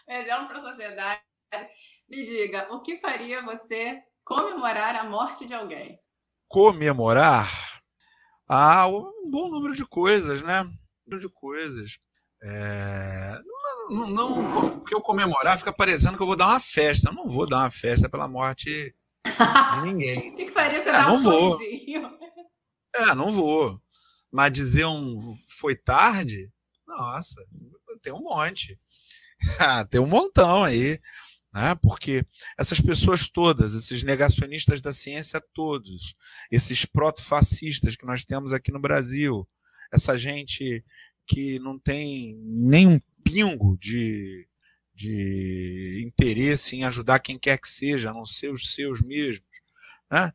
exemplo 0.07 0.47
para 0.47 0.57
a 0.57 0.61
sociedade. 0.61 1.21
Me 2.09 2.23
diga, 2.23 2.67
o 2.73 2.81
que 2.81 2.97
faria 2.97 3.43
você 3.43 4.01
comemorar 4.23 4.95
a 4.95 5.03
morte 5.03 5.45
de 5.45 5.53
alguém? 5.53 5.99
Comemorar? 6.47 7.47
Ah, 8.47 8.87
um 8.87 9.29
bom 9.29 9.49
número 9.49 9.75
de 9.75 9.85
coisas, 9.85 10.41
né? 10.41 10.61
Um 10.61 10.73
número 11.05 11.27
de 11.27 11.29
coisas. 11.29 11.99
É... 12.41 13.39
Não, 13.89 14.07
não, 14.07 14.71
porque 14.79 14.95
eu 14.95 15.01
comemorar 15.01 15.57
fica 15.57 15.73
parecendo 15.73 16.15
que 16.15 16.23
eu 16.23 16.27
vou 16.27 16.35
dar 16.35 16.47
uma 16.47 16.59
festa. 16.59 17.09
Eu 17.09 17.13
não 17.13 17.27
vou 17.27 17.47
dar 17.47 17.57
uma 17.57 17.71
festa 17.71 18.09
pela 18.09 18.27
morte 18.27 18.95
de 19.25 19.81
ninguém. 19.83 20.31
o 20.31 20.35
que, 20.35 20.47
faria 20.47 20.81
você 20.81 20.89
é, 20.89 20.91
dar 20.91 21.07
não 21.07 21.15
um 21.15 21.21
vou. 21.21 21.59
É, 22.95 23.15
não 23.15 23.31
vou. 23.31 23.81
Mas 24.31 24.51
dizer 24.51 24.85
um 24.85 25.33
foi 25.47 25.75
tarde, 25.75 26.51
nossa, 26.87 27.35
tem 28.01 28.13
um 28.13 28.23
monte. 28.23 28.79
Ah, 29.57 29.85
tem 29.85 30.01
um 30.01 30.05
montão 30.05 30.65
aí, 30.65 30.99
né? 31.53 31.73
porque 31.81 32.25
essas 32.57 32.81
pessoas 32.81 33.29
todas, 33.29 33.73
esses 33.73 34.03
negacionistas 34.03 34.81
da 34.81 34.91
ciência 34.91 35.41
todos, 35.53 36.13
esses 36.51 36.83
proto-fascistas 36.83 37.95
que 37.95 38.05
nós 38.05 38.25
temos 38.25 38.51
aqui 38.51 38.69
no 38.69 38.81
Brasil, 38.81 39.47
essa 39.93 40.17
gente 40.17 40.83
que 41.25 41.57
não 41.59 41.79
tem 41.79 42.35
nem 42.43 42.85
um 42.85 42.99
pingo 43.23 43.77
de, 43.79 44.45
de 44.93 46.03
interesse 46.05 46.75
em 46.75 46.83
ajudar 46.83 47.19
quem 47.19 47.39
quer 47.39 47.57
que 47.59 47.69
seja, 47.69 48.09
a 48.09 48.13
não 48.13 48.25
ser 48.25 48.51
os 48.51 48.73
seus 48.73 49.01
mesmos, 49.01 49.47
né? 50.11 50.33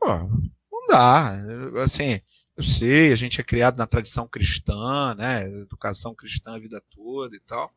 Pô, 0.00 0.08
não 0.08 0.86
dá. 0.88 1.38
Assim, 1.84 2.20
eu 2.56 2.62
sei, 2.62 3.12
a 3.12 3.16
gente 3.16 3.40
é 3.40 3.44
criado 3.44 3.78
na 3.78 3.86
tradição 3.86 4.28
cristã, 4.28 5.14
né? 5.14 5.46
Educação 5.46 6.14
cristã 6.14 6.54
a 6.54 6.58
vida 6.58 6.82
toda 6.90 7.34
e 7.34 7.40
tal. 7.40 7.72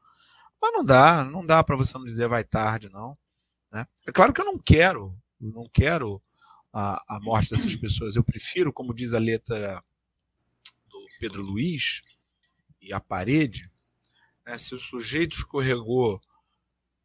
Mas 0.61 0.73
não 0.73 0.83
dá, 0.83 1.23
não 1.23 1.45
dá 1.45 1.63
para 1.63 1.75
você 1.75 1.97
não 1.97 2.05
dizer 2.05 2.27
vai 2.27 2.43
tarde, 2.43 2.89
não. 2.89 3.17
Né? 3.71 3.87
É 4.05 4.11
claro 4.11 4.33
que 4.33 4.41
eu 4.41 4.45
não 4.45 4.57
quero, 4.57 5.17
não 5.39 5.69
quero 5.71 6.21
a, 6.73 7.01
a 7.07 7.19
morte 7.21 7.51
dessas 7.51 7.75
pessoas. 7.75 8.15
Eu 8.15 8.23
prefiro, 8.23 8.73
como 8.73 8.93
diz 8.93 9.13
a 9.13 9.19
letra 9.19 9.81
do 10.89 10.99
Pedro 11.19 11.41
Luiz 11.41 12.01
e 12.81 12.91
a 12.93 12.99
parede, 12.99 13.71
né, 14.45 14.57
se 14.57 14.75
o 14.75 14.79
sujeito 14.79 15.37
escorregou, 15.37 16.21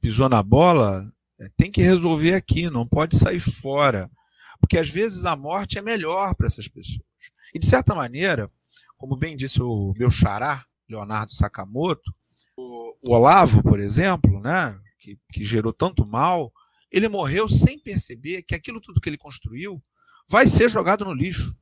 pisou 0.00 0.28
na 0.28 0.42
bola, 0.42 1.12
é, 1.38 1.48
tem 1.56 1.70
que 1.70 1.82
resolver 1.82 2.34
aqui, 2.34 2.68
não 2.68 2.86
pode 2.86 3.16
sair 3.16 3.40
fora. 3.40 4.10
Porque 4.58 4.76
às 4.76 4.88
vezes 4.88 5.24
a 5.24 5.36
morte 5.36 5.78
é 5.78 5.82
melhor 5.82 6.34
para 6.34 6.46
essas 6.46 6.66
pessoas. 6.66 7.09
E 7.54 7.58
de 7.58 7.66
certa 7.66 7.94
maneira, 7.94 8.50
como 8.96 9.16
bem 9.16 9.36
disse 9.36 9.62
o 9.62 9.92
meu 9.96 10.10
xará, 10.10 10.64
Leonardo 10.88 11.32
Sakamoto, 11.32 12.14
o 12.56 13.14
Olavo, 13.14 13.62
por 13.62 13.80
exemplo, 13.80 14.40
né, 14.40 14.78
que, 14.98 15.18
que 15.32 15.44
gerou 15.44 15.72
tanto 15.72 16.06
mal, 16.06 16.52
ele 16.90 17.08
morreu 17.08 17.48
sem 17.48 17.78
perceber 17.78 18.42
que 18.42 18.54
aquilo 18.54 18.80
tudo 18.80 19.00
que 19.00 19.08
ele 19.08 19.16
construiu 19.16 19.82
vai 20.28 20.46
ser 20.46 20.68
jogado 20.68 21.04
no 21.04 21.14
lixo, 21.14 21.56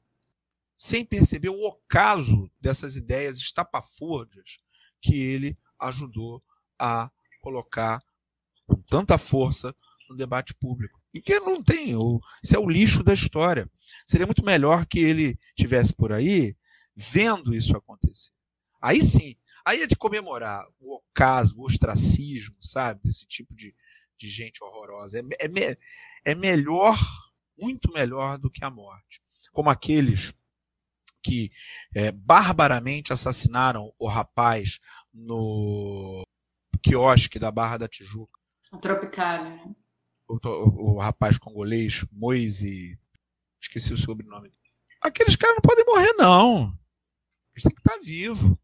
sem 0.77 1.05
perceber 1.05 1.49
o 1.49 1.67
ocaso 1.67 2.51
dessas 2.61 2.97
ideias 2.97 3.39
estapafúrdias 3.39 4.59
que 5.01 5.15
ele 5.15 5.59
ajudou 5.79 6.43
a 6.79 7.11
colocar 7.41 8.03
com 8.67 8.77
tanta 8.83 9.17
força 9.17 9.75
no 10.09 10.17
debate 10.17 10.55
público. 10.55 10.98
E 11.19 11.21
que 11.21 11.41
não 11.41 11.61
tem, 11.61 11.97
isso 12.45 12.55
é 12.55 12.59
o 12.61 12.71
lixo 12.71 13.03
da 13.03 13.13
história. 13.13 13.69
Seria 14.07 14.25
muito 14.25 14.45
melhor 14.45 14.87
que 14.87 15.01
ele 15.01 15.37
tivesse 15.57 15.93
por 15.93 16.13
aí 16.13 16.57
vendo 16.95 17.53
isso 17.53 17.77
acontecer. 17.77 18.31
Aí 18.81 19.05
sim, 19.05 19.35
aí 19.67 19.83
é 19.83 19.87
de 19.89 19.97
comemorar 19.97 20.65
o 20.79 20.95
ocaso, 20.95 21.57
o 21.59 21.65
ostracismo, 21.65 22.55
sabe? 22.61 23.01
Desse 23.03 23.27
tipo 23.27 23.57
de, 23.57 23.75
de 24.17 24.29
gente 24.29 24.63
horrorosa. 24.63 25.19
É, 25.19 25.23
é, 25.45 25.79
é 26.25 26.35
melhor, 26.37 26.97
muito 27.59 27.93
melhor 27.93 28.39
do 28.39 28.49
que 28.49 28.65
a 28.65 28.71
morte. 28.71 29.21
Como 29.51 29.71
aqueles 29.71 30.33
que 31.21 31.51
é, 31.97 32.13
barbaramente 32.13 33.13
assassinaram 33.13 33.93
o 33.99 34.07
rapaz 34.07 34.79
no 35.13 36.23
quiosque 36.81 37.41
da 37.41 37.51
Barra 37.51 37.79
da 37.79 37.89
Tijuca. 37.89 38.39
A 38.71 38.79
Tropicália. 38.79 39.51
Né? 39.51 39.75
O, 40.29 40.37
o, 40.37 40.95
o, 40.95 40.99
rapaz 40.99 41.39
congolês, 41.39 42.05
Moise, 42.13 42.99
esqueci 43.61 43.93
o 43.93 43.97
sobrenome. 43.97 44.53
Aqueles 45.01 45.37
caras 45.37 45.57
não 45.57 45.63
podem 45.63 45.85
morrer, 45.87 46.13
não. 46.15 46.79
Eles 47.53 47.63
têm 47.63 47.75
que 47.75 47.81
estar 47.81 47.99
vivos 47.99 48.57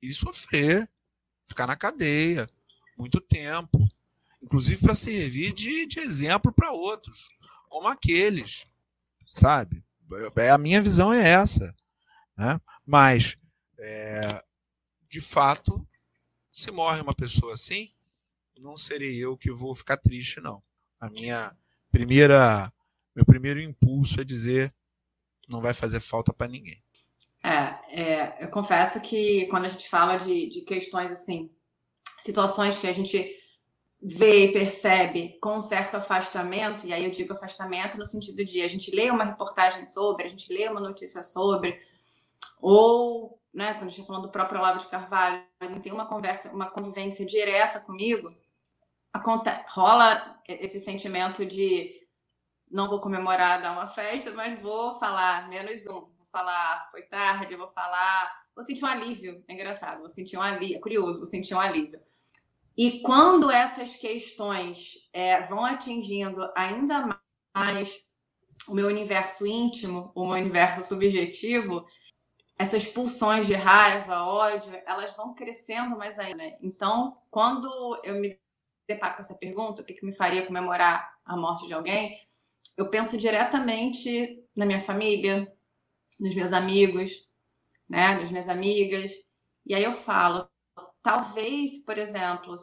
e 0.00 0.12
sofrer, 0.12 0.88
ficar 1.46 1.66
na 1.66 1.76
cadeia 1.76 2.48
muito 2.96 3.20
tempo, 3.20 3.88
inclusive 4.42 4.80
para 4.80 4.94
servir 4.94 5.52
de, 5.52 5.86
de 5.86 6.00
exemplo 6.00 6.52
para 6.52 6.72
outros, 6.72 7.28
como 7.68 7.86
aqueles, 7.86 8.66
sabe? 9.26 9.84
É, 10.36 10.50
a 10.50 10.58
minha 10.58 10.80
visão 10.80 11.12
é 11.12 11.22
essa. 11.22 11.74
Né? 12.36 12.60
Mas, 12.84 13.36
é, 13.78 14.42
de 15.08 15.20
fato, 15.20 15.86
se 16.50 16.70
morre 16.70 17.00
uma 17.00 17.14
pessoa 17.14 17.54
assim, 17.54 17.92
não 18.58 18.76
serei 18.76 19.16
eu 19.16 19.36
que 19.36 19.50
vou 19.50 19.74
ficar 19.74 19.96
triste, 19.96 20.40
não. 20.40 20.62
A 21.00 21.08
minha 21.08 21.56
primeira, 21.90 22.72
meu 23.14 23.24
primeiro 23.24 23.60
impulso 23.60 24.20
é 24.20 24.24
dizer 24.24 24.74
não 25.48 25.62
vai 25.62 25.72
fazer 25.72 26.00
falta 26.00 26.32
para 26.32 26.48
ninguém. 26.48 26.82
É, 27.42 28.02
é, 28.02 28.44
eu 28.44 28.48
confesso 28.48 29.00
que 29.00 29.46
quando 29.46 29.64
a 29.64 29.68
gente 29.68 29.88
fala 29.88 30.16
de, 30.16 30.48
de 30.50 30.60
questões 30.62 31.10
assim, 31.10 31.50
situações 32.20 32.78
que 32.78 32.86
a 32.86 32.92
gente 32.92 33.34
vê 34.00 34.46
e 34.46 34.52
percebe 34.52 35.38
com 35.40 35.56
um 35.56 35.60
certo 35.60 35.96
afastamento, 35.96 36.86
e 36.86 36.92
aí 36.92 37.04
eu 37.04 37.10
digo 37.10 37.32
afastamento 37.32 37.96
no 37.96 38.04
sentido 38.04 38.44
de 38.44 38.60
a 38.60 38.68
gente 38.68 38.94
lê 38.94 39.10
uma 39.10 39.24
reportagem 39.24 39.86
sobre, 39.86 40.24
a 40.24 40.28
gente 40.28 40.52
lê 40.52 40.68
uma 40.68 40.80
notícia 40.80 41.22
sobre, 41.22 41.80
ou, 42.60 43.40
né, 43.52 43.74
quando 43.74 43.84
a 43.84 43.90
gente 43.90 44.00
está 44.00 44.06
falando 44.06 44.26
do 44.26 44.32
próprio 44.32 44.60
Olavo 44.60 44.78
de 44.78 44.88
Carvalho, 44.88 45.42
ele 45.60 45.80
tem 45.80 45.92
uma 45.92 46.06
conversa, 46.06 46.50
uma 46.50 46.70
convivência 46.70 47.26
direta 47.26 47.80
comigo, 47.80 48.32
acontece, 49.12 49.64
rola 49.68 50.40
esse 50.46 50.80
sentimento 50.80 51.44
de 51.44 52.06
não 52.70 52.88
vou 52.88 53.00
comemorar, 53.00 53.62
dar 53.62 53.72
uma 53.72 53.88
festa, 53.88 54.30
mas 54.32 54.60
vou 54.60 54.98
falar 54.98 55.48
menos 55.48 55.86
um, 55.86 56.00
vou 56.00 56.26
falar 56.30 56.88
foi 56.90 57.02
tarde, 57.02 57.56
vou 57.56 57.70
falar, 57.72 58.44
vou 58.54 58.64
sentir 58.64 58.84
um 58.84 58.88
alívio, 58.88 59.42
é 59.48 59.54
engraçado, 59.54 60.00
vou 60.00 60.08
sentir 60.08 60.36
um 60.36 60.42
alívio, 60.42 60.76
é 60.76 60.80
curioso, 60.80 61.18
vou 61.18 61.26
sentir 61.26 61.54
um 61.54 61.60
alívio. 61.60 62.00
E 62.76 63.00
quando 63.00 63.50
essas 63.50 63.96
questões 63.96 64.94
é, 65.12 65.46
vão 65.46 65.64
atingindo 65.64 66.48
ainda 66.54 67.20
mais 67.54 68.00
o 68.68 68.74
meu 68.74 68.86
universo 68.86 69.46
íntimo, 69.46 70.12
o 70.14 70.26
meu 70.26 70.36
universo 70.36 70.82
subjetivo, 70.82 71.84
essas 72.58 72.86
pulsões 72.86 73.46
de 73.46 73.54
raiva, 73.54 74.24
ódio, 74.24 74.72
elas 74.86 75.12
vão 75.16 75.34
crescendo 75.34 75.96
mais 75.96 76.18
ainda. 76.18 76.44
Então, 76.60 77.16
quando 77.30 77.68
eu 78.04 78.20
me 78.20 78.38
deparo 78.88 79.14
com 79.14 79.20
essa 79.20 79.34
pergunta, 79.34 79.82
o 79.82 79.84
que, 79.84 79.92
que 79.92 80.06
me 80.06 80.14
faria 80.14 80.46
comemorar 80.46 81.12
a 81.24 81.36
morte 81.36 81.66
de 81.66 81.74
alguém, 81.74 82.18
eu 82.76 82.88
penso 82.88 83.18
diretamente 83.18 84.42
na 84.56 84.64
minha 84.64 84.80
família, 84.80 85.52
nos 86.18 86.34
meus 86.34 86.52
amigos, 86.52 87.12
né, 87.88 88.14
nas 88.14 88.30
minhas 88.30 88.48
amigas, 88.48 89.12
e 89.66 89.74
aí 89.74 89.84
eu 89.84 89.94
falo, 89.94 90.48
talvez, 91.02 91.84
por 91.84 91.98
exemplo, 91.98 92.56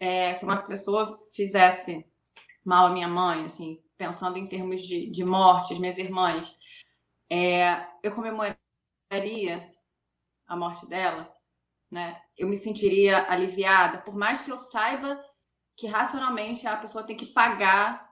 é, 0.00 0.32
se 0.34 0.44
uma 0.44 0.62
pessoa 0.62 1.18
fizesse 1.34 2.06
mal 2.64 2.86
à 2.86 2.90
minha 2.90 3.08
mãe, 3.08 3.44
assim, 3.44 3.82
pensando 3.98 4.38
em 4.38 4.46
termos 4.46 4.82
de, 4.82 5.10
de 5.10 5.24
morte, 5.24 5.72
as 5.72 5.78
minhas 5.80 5.98
irmãs, 5.98 6.56
é, 7.30 7.86
eu 8.02 8.12
comemoraria 8.14 8.56
a 10.46 10.56
morte 10.56 10.86
dela, 10.86 11.32
né? 11.90 12.20
Eu 12.36 12.48
me 12.48 12.56
sentiria 12.56 13.30
aliviada, 13.30 13.98
por 13.98 14.14
mais 14.14 14.40
que 14.40 14.50
eu 14.50 14.58
saiba 14.58 15.22
que 15.76 15.86
racionalmente 15.86 16.66
a 16.66 16.76
pessoa 16.76 17.04
tem 17.04 17.16
que 17.16 17.26
pagar 17.26 18.10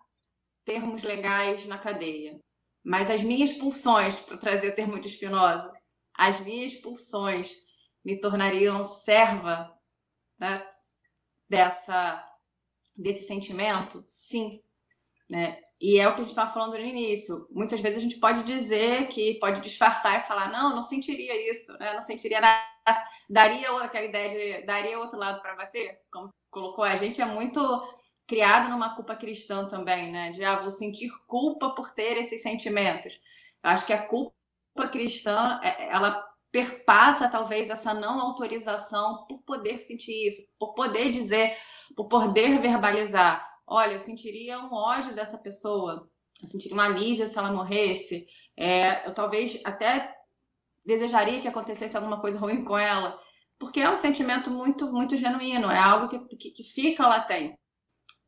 termos 0.65 1.03
legais 1.03 1.65
na 1.67 1.79
cadeia. 1.79 2.39
Mas 2.83 3.11
as 3.11 3.23
minhas 3.23 3.53
pulsões, 3.53 4.19
para 4.19 4.39
trazer 4.39 4.71
o 4.71 4.75
termo 4.75 4.99
de 4.99 5.09
Spinoza, 5.09 5.73
as 6.15 6.41
minhas 6.41 6.75
pulsões 6.75 7.55
me 8.05 8.19
tornariam 8.19 8.83
serva 8.83 9.77
né, 10.39 10.67
dessa 11.49 12.27
desse 12.97 13.25
sentimento? 13.25 14.03
Sim. 14.05 14.63
Né? 15.29 15.61
E 15.81 15.99
é 15.99 16.07
o 16.07 16.13
que 16.13 16.21
a 16.21 16.23
gente 16.23 16.31
estava 16.31 16.53
falando 16.53 16.73
no 16.73 16.85
início. 16.85 17.49
Muitas 17.51 17.81
vezes 17.81 17.97
a 17.97 18.01
gente 18.03 18.19
pode 18.19 18.43
dizer 18.43 19.09
que 19.09 19.39
pode 19.41 19.63
disfarçar 19.63 20.21
e 20.21 20.29
falar, 20.29 20.53
não, 20.53 20.77
não 20.77 20.83
sentiria 20.83 21.51
isso, 21.51 21.73
né? 21.79 21.95
não 21.95 22.03
sentiria 22.03 22.41
nada. 22.41 22.63
Daria 23.31 23.71
aquela 23.81 24.05
ideia 24.05 24.61
de 24.61 24.67
daria 24.67 24.99
outro 24.99 25.19
lado 25.19 25.41
para 25.41 25.57
bater, 25.57 26.01
como 26.13 26.29
você 26.29 26.35
colocou. 26.51 26.85
A 26.85 26.97
gente 26.97 27.23
é 27.23 27.25
muito 27.25 27.61
criado 28.27 28.69
numa 28.69 28.95
culpa 28.95 29.17
cristã 29.17 29.67
também, 29.67 30.13
né? 30.13 30.33
De 30.33 30.45
ah, 30.45 30.61
vou 30.61 30.71
sentir 30.71 31.11
culpa 31.27 31.71
por 31.71 31.91
ter 31.93 32.19
esses 32.19 32.43
sentimentos. 32.43 33.15
Eu 33.65 33.71
acho 33.71 33.87
que 33.87 33.93
a 33.93 34.07
culpa 34.07 34.35
cristã, 34.93 35.61
é, 35.63 35.89
ela 35.89 36.29
perpassa 36.53 37.29
talvez 37.29 37.71
essa 37.71 37.95
não 37.95 38.21
autorização 38.21 39.27
por 39.27 39.39
poder 39.43 39.81
sentir 39.81 40.29
isso, 40.29 40.43
por 40.59 40.75
poder 40.75 41.11
dizer, 41.11 41.57
por 41.97 42.07
poder 42.09 42.61
verbalizar 42.61 43.50
olha, 43.71 43.93
eu 43.93 44.01
sentiria 44.01 44.59
um 44.59 44.75
ódio 44.75 45.15
dessa 45.15 45.39
pessoa, 45.39 46.09
eu 46.43 46.49
sentiria 46.49 46.77
um 46.77 46.81
alívio 46.81 47.27
se 47.27 47.39
ela 47.39 47.53
morresse, 47.53 48.27
é, 48.57 49.07
eu 49.07 49.15
talvez 49.15 49.61
até 49.65 50.13
desejaria 50.85 51.41
que 51.41 51.49
acontecesse 51.49 51.97
alguma 51.97 52.21
coisa 52.21 52.39
ruim 52.39 52.65
com 52.65 52.77
ela, 52.77 53.17
porque 53.59 53.81
é 53.81 53.89
um 53.89 53.97
sentimento 53.97 54.51
muito, 54.51 54.93
muito 54.93 55.17
genuíno, 55.17 55.71
é 55.71 55.79
algo 55.79 56.09
que, 56.09 56.37
que, 56.37 56.51
que 56.51 56.65
fica 56.65 57.07
latente. 57.07 57.55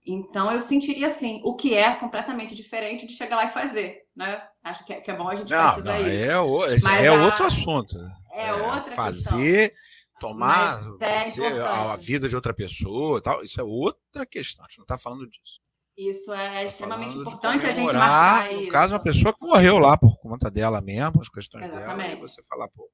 Então 0.04 0.50
eu 0.52 0.60
sentiria 0.60 1.06
assim, 1.06 1.40
o 1.44 1.54
que 1.54 1.74
é 1.74 1.94
completamente 1.94 2.54
diferente 2.54 3.06
de 3.06 3.14
chegar 3.14 3.36
lá 3.36 3.46
e 3.46 3.52
fazer, 3.52 4.02
né? 4.14 4.42
Acho 4.62 4.84
que 4.84 4.92
é, 4.92 5.00
que 5.00 5.10
é 5.10 5.16
bom 5.16 5.28
a 5.28 5.34
gente 5.34 5.50
não, 5.50 5.78
não, 5.80 6.00
isso. 6.00 6.30
É, 6.30 6.38
o, 6.40 6.64
é, 6.64 7.04
é 7.04 7.08
a, 7.08 7.24
outro 7.24 7.44
assunto. 7.44 7.96
É, 8.32 8.48
é 8.48 8.52
outra 8.52 8.90
fazer 8.92 9.70
questão 9.70 9.82
tomar 10.22 10.80
é 11.00 11.20
você, 11.20 11.44
a, 11.44 11.92
a, 11.92 11.96
vida 11.96 12.28
de 12.28 12.36
outra 12.36 12.54
pessoa 12.54 13.20
tal, 13.20 13.42
isso 13.42 13.60
é 13.60 13.64
outra 13.64 14.24
questão, 14.24 14.64
a 14.64 14.68
gente 14.68 14.78
não 14.78 14.84
está 14.84 14.96
falando 14.96 15.28
disso. 15.28 15.60
Isso 15.96 16.32
é 16.32 16.58
tá 16.58 16.64
extremamente 16.64 17.16
importante 17.16 17.66
a 17.66 17.72
gente 17.72 17.92
marcar 17.92 18.52
no 18.52 18.62
isso. 18.62 18.72
caso, 18.72 18.94
uma 18.94 19.02
pessoa 19.02 19.34
que 19.34 19.44
morreu 19.44 19.78
lá 19.78 19.96
por 19.96 20.16
conta 20.18 20.50
dela 20.50 20.80
mesmo, 20.80 21.20
as 21.20 21.28
questões 21.28 21.64
Exatamente. 21.64 22.08
dela, 22.10 22.20
você 22.20 22.42
falar, 22.42 22.68
pô. 22.68 22.88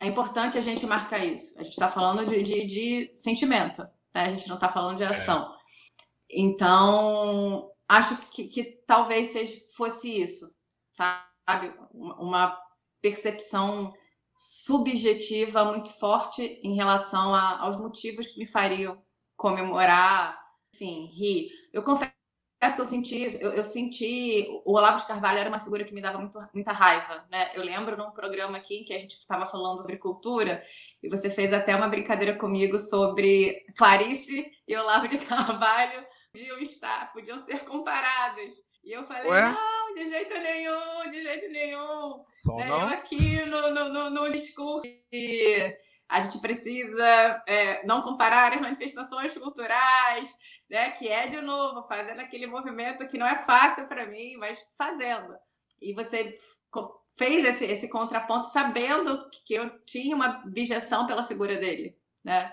É 0.00 0.06
importante 0.06 0.56
a 0.56 0.60
gente 0.60 0.86
marcar 0.86 1.24
isso. 1.24 1.52
A 1.58 1.62
gente 1.62 1.72
está 1.72 1.90
falando 1.90 2.24
de, 2.24 2.42
de, 2.42 2.64
de 2.64 3.10
sentimento, 3.14 3.82
né? 4.14 4.22
a 4.22 4.30
gente 4.30 4.48
não 4.48 4.54
está 4.54 4.70
falando 4.70 4.98
de 4.98 5.02
é. 5.02 5.08
ação. 5.08 5.52
É. 5.52 5.58
Então, 6.40 7.70
acho 7.88 8.16
que, 8.28 8.46
que 8.46 8.64
talvez 8.86 9.28
seja, 9.28 9.56
fosse 9.76 10.08
isso, 10.08 10.48
sabe? 10.92 11.74
Uma 11.92 12.56
percepção 13.02 13.92
subjetiva 14.38 15.64
muito 15.64 15.90
forte 15.98 16.60
em 16.62 16.76
relação 16.76 17.34
a, 17.34 17.58
aos 17.58 17.76
motivos 17.76 18.28
que 18.28 18.38
me 18.38 18.46
fariam 18.46 19.02
comemorar, 19.36 20.40
enfim, 20.72 21.06
rir. 21.06 21.50
Eu 21.72 21.82
confesso 21.82 22.12
que 22.76 22.80
eu 22.80 22.86
senti, 22.86 23.38
eu, 23.40 23.52
eu, 23.52 23.64
senti, 23.64 24.46
o 24.64 24.76
Olavo 24.76 24.98
de 24.98 25.08
Carvalho 25.08 25.40
era 25.40 25.48
uma 25.48 25.58
figura 25.58 25.82
que 25.82 25.92
me 25.92 26.00
dava 26.00 26.18
muito, 26.18 26.38
muita 26.54 26.70
raiva, 26.70 27.26
né? 27.28 27.50
Eu 27.52 27.64
lembro 27.64 27.96
num 27.96 28.12
programa 28.12 28.58
aqui 28.58 28.76
em 28.76 28.84
que 28.84 28.94
a 28.94 28.98
gente 28.98 29.16
estava 29.16 29.44
falando 29.46 29.82
sobre 29.82 29.98
cultura 29.98 30.62
e 31.02 31.08
você 31.08 31.28
fez 31.28 31.52
até 31.52 31.74
uma 31.74 31.88
brincadeira 31.88 32.36
comigo 32.38 32.78
sobre 32.78 33.66
Clarice 33.76 34.48
e 34.68 34.76
Olavo 34.76 35.08
de 35.08 35.18
Carvalho 35.18 36.06
podiam 36.32 36.58
estar, 36.60 37.12
podiam 37.12 37.40
ser 37.40 37.64
comparados. 37.64 38.52
E 38.84 38.92
eu 38.92 39.04
falei, 39.04 39.30
Ué? 39.30 39.42
não, 39.50 39.77
de 39.98 40.08
jeito 40.10 40.34
nenhum, 40.40 41.10
de 41.10 41.22
jeito 41.22 41.48
nenhum. 41.50 42.24
Só 42.38 42.56
né? 42.56 42.66
não? 42.66 42.80
Eu 42.82 42.88
aqui 42.88 43.44
no, 43.44 43.70
no, 43.70 43.88
no, 43.92 44.10
no 44.10 44.32
discurso 44.32 44.82
de 45.12 45.76
a 46.08 46.20
gente 46.22 46.38
precisa 46.40 47.42
é, 47.46 47.86
não 47.86 48.00
comparar 48.00 48.54
as 48.54 48.60
manifestações 48.60 49.34
culturais, 49.34 50.30
né? 50.70 50.90
Que 50.92 51.08
é, 51.08 51.26
de 51.26 51.40
novo, 51.42 51.86
fazendo 51.86 52.20
aquele 52.20 52.46
movimento 52.46 53.06
que 53.08 53.18
não 53.18 53.26
é 53.26 53.36
fácil 53.36 53.86
para 53.88 54.06
mim, 54.06 54.36
mas 54.38 54.64
fazendo. 54.76 55.34
E 55.82 55.92
você 55.92 56.38
fez 57.16 57.44
esse, 57.44 57.66
esse 57.66 57.88
contraponto 57.88 58.48
sabendo 58.48 59.28
que 59.44 59.54
eu 59.54 59.70
tinha 59.84 60.16
uma 60.16 60.42
objeção 60.46 61.06
pela 61.06 61.26
figura 61.26 61.56
dele, 61.56 61.94
né? 62.24 62.50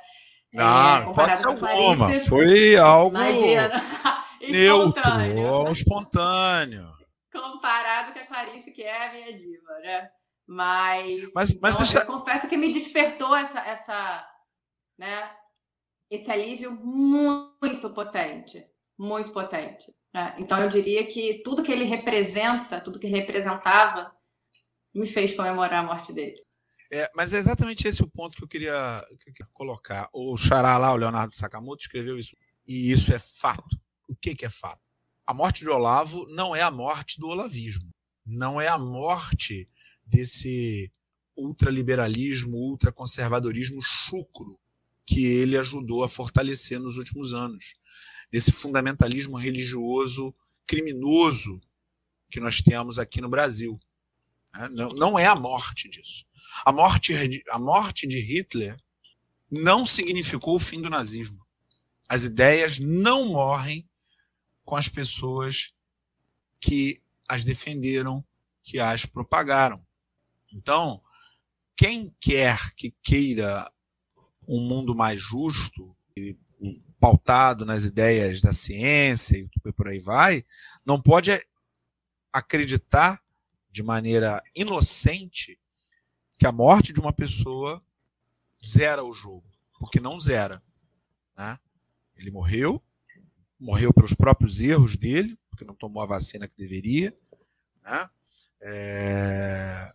Não, 0.52 1.12
é, 1.12 1.14
pode 1.14 1.38
ser 1.38 1.48
alguma. 1.48 2.10
Foi 2.22 2.76
algo 2.78 3.18
neutro, 4.50 5.00
espontâneo. 5.02 5.72
espontâneo. 5.72 6.95
Comparado 7.42 8.14
com 8.14 8.20
a 8.20 8.26
Clarice, 8.26 8.72
que 8.72 8.84
é 8.84 9.08
a 9.08 9.14
minha 9.14 9.34
diva, 9.34 9.80
né? 9.80 10.10
Mas, 10.48 11.34
mas, 11.34 11.60
mas 11.60 11.78
deixa... 11.78 12.00
eu 12.00 12.06
confesso 12.06 12.48
que 12.48 12.56
me 12.56 12.72
despertou 12.72 13.36
essa, 13.36 13.60
essa, 13.62 14.28
né, 14.98 15.36
esse 16.10 16.30
alívio 16.30 16.72
muito 16.72 17.90
potente, 17.90 18.64
muito 18.98 19.32
potente. 19.32 19.94
Né? 20.14 20.36
Então 20.38 20.62
eu 20.62 20.70
diria 20.70 21.06
que 21.08 21.42
tudo 21.44 21.64
que 21.64 21.72
ele 21.72 21.84
representa, 21.84 22.80
tudo 22.80 23.00
que 23.00 23.08
ele 23.08 23.18
representava, 23.18 24.16
me 24.94 25.08
fez 25.08 25.34
comemorar 25.34 25.84
a 25.84 25.88
morte 25.88 26.14
dele. 26.14 26.42
É, 26.92 27.12
mas 27.16 27.34
é 27.34 27.38
exatamente 27.38 27.88
esse 27.88 28.04
o 28.04 28.08
ponto 28.08 28.38
que 28.38 28.44
eu 28.44 28.48
queria, 28.48 29.06
que 29.20 29.30
eu 29.30 29.34
queria 29.34 29.50
colocar. 29.52 30.08
O 30.14 30.38
Xará 30.38 30.78
lá, 30.78 30.94
o 30.94 30.96
Leonardo 30.96 31.36
Sakamoto, 31.36 31.82
escreveu 31.82 32.18
isso. 32.18 32.36
E 32.66 32.92
isso 32.92 33.14
é 33.14 33.20
fato. 33.20 33.76
O 34.08 34.16
que, 34.16 34.36
que 34.36 34.46
é 34.46 34.50
fato? 34.50 34.85
A 35.26 35.34
morte 35.34 35.62
de 35.62 35.70
Olavo 35.70 36.28
não 36.28 36.56
é 36.56 36.62
a 36.62 36.70
morte 36.70 37.20
do 37.20 37.28
olavismo. 37.28 37.90
Não 38.26 38.60
é 38.60 38.68
a 38.68 38.78
morte 38.78 39.68
desse 40.06 40.92
ultraliberalismo, 41.36 42.58
ultraconservadorismo 42.58 43.82
chucro 43.82 44.60
que 45.06 45.26
ele 45.26 45.58
ajudou 45.58 46.04
a 46.04 46.10
fortalecer 46.10 46.80
nos 46.80 46.98
últimos 46.98 47.34
anos. 47.34 47.76
Desse 48.32 48.52
fundamentalismo 48.52 49.38
religioso 49.38 50.34
criminoso 50.66 51.62
que 52.30 52.40
nós 52.40 52.62
temos 52.62 52.98
aqui 53.00 53.22
no 53.22 53.30
Brasil. 53.30 53.80
Né? 54.54 54.70
Não 54.96 55.18
é 55.18 55.26
a 55.26 55.36
morte 55.36 55.90
disso. 55.90 56.26
A 56.66 56.72
morte, 56.72 57.14
a 57.50 57.60
morte 57.60 58.08
de 58.08 58.20
Hitler 58.20 58.78
não 59.50 59.86
significou 59.86 60.56
o 60.56 60.60
fim 60.60 60.82
do 60.82 60.90
nazismo. 60.90 61.46
As 62.08 62.24
ideias 62.24 62.80
não 62.80 63.30
morrem 63.30 63.88
com 64.66 64.76
as 64.76 64.90
pessoas 64.90 65.74
que 66.60 67.02
as 67.30 67.44
defenderam, 67.44 68.26
que 68.64 68.80
as 68.80 69.06
propagaram. 69.06 69.86
Então, 70.52 71.02
quem 71.78 72.14
quer 72.20 72.74
que 72.76 72.92
queira 73.04 73.72
um 74.48 74.68
mundo 74.68 74.96
mais 74.96 75.22
justo, 75.22 75.96
pautado 77.00 77.66
nas 77.66 77.84
ideias 77.84 78.42
da 78.42 78.52
ciência 78.52 79.38
e 79.38 79.72
por 79.74 79.88
aí 79.88 80.00
vai, 80.00 80.46
não 80.86 81.02
pode 81.02 81.32
acreditar 82.32 83.22
de 83.70 83.84
maneira 83.84 84.42
inocente 84.56 85.60
que 86.38 86.48
a 86.48 86.52
morte 86.52 86.94
de 86.94 87.00
uma 87.00 87.14
pessoa 87.14 87.84
zera 88.66 89.04
o 89.04 89.14
jogo, 89.14 89.50
porque 89.80 90.00
não 90.00 90.20
zera. 90.20 90.64
Né? 91.38 91.60
Ele 92.16 92.32
morreu, 92.32 92.82
morreu 93.66 93.92
pelos 93.92 94.14
próprios 94.14 94.62
erros 94.62 94.96
dele, 94.96 95.36
porque 95.50 95.66
não 95.66 95.74
tomou 95.74 96.04
a 96.04 96.06
vacina 96.06 96.48
que 96.48 96.56
deveria, 96.56 97.18
né? 97.84 98.10
É... 98.62 99.92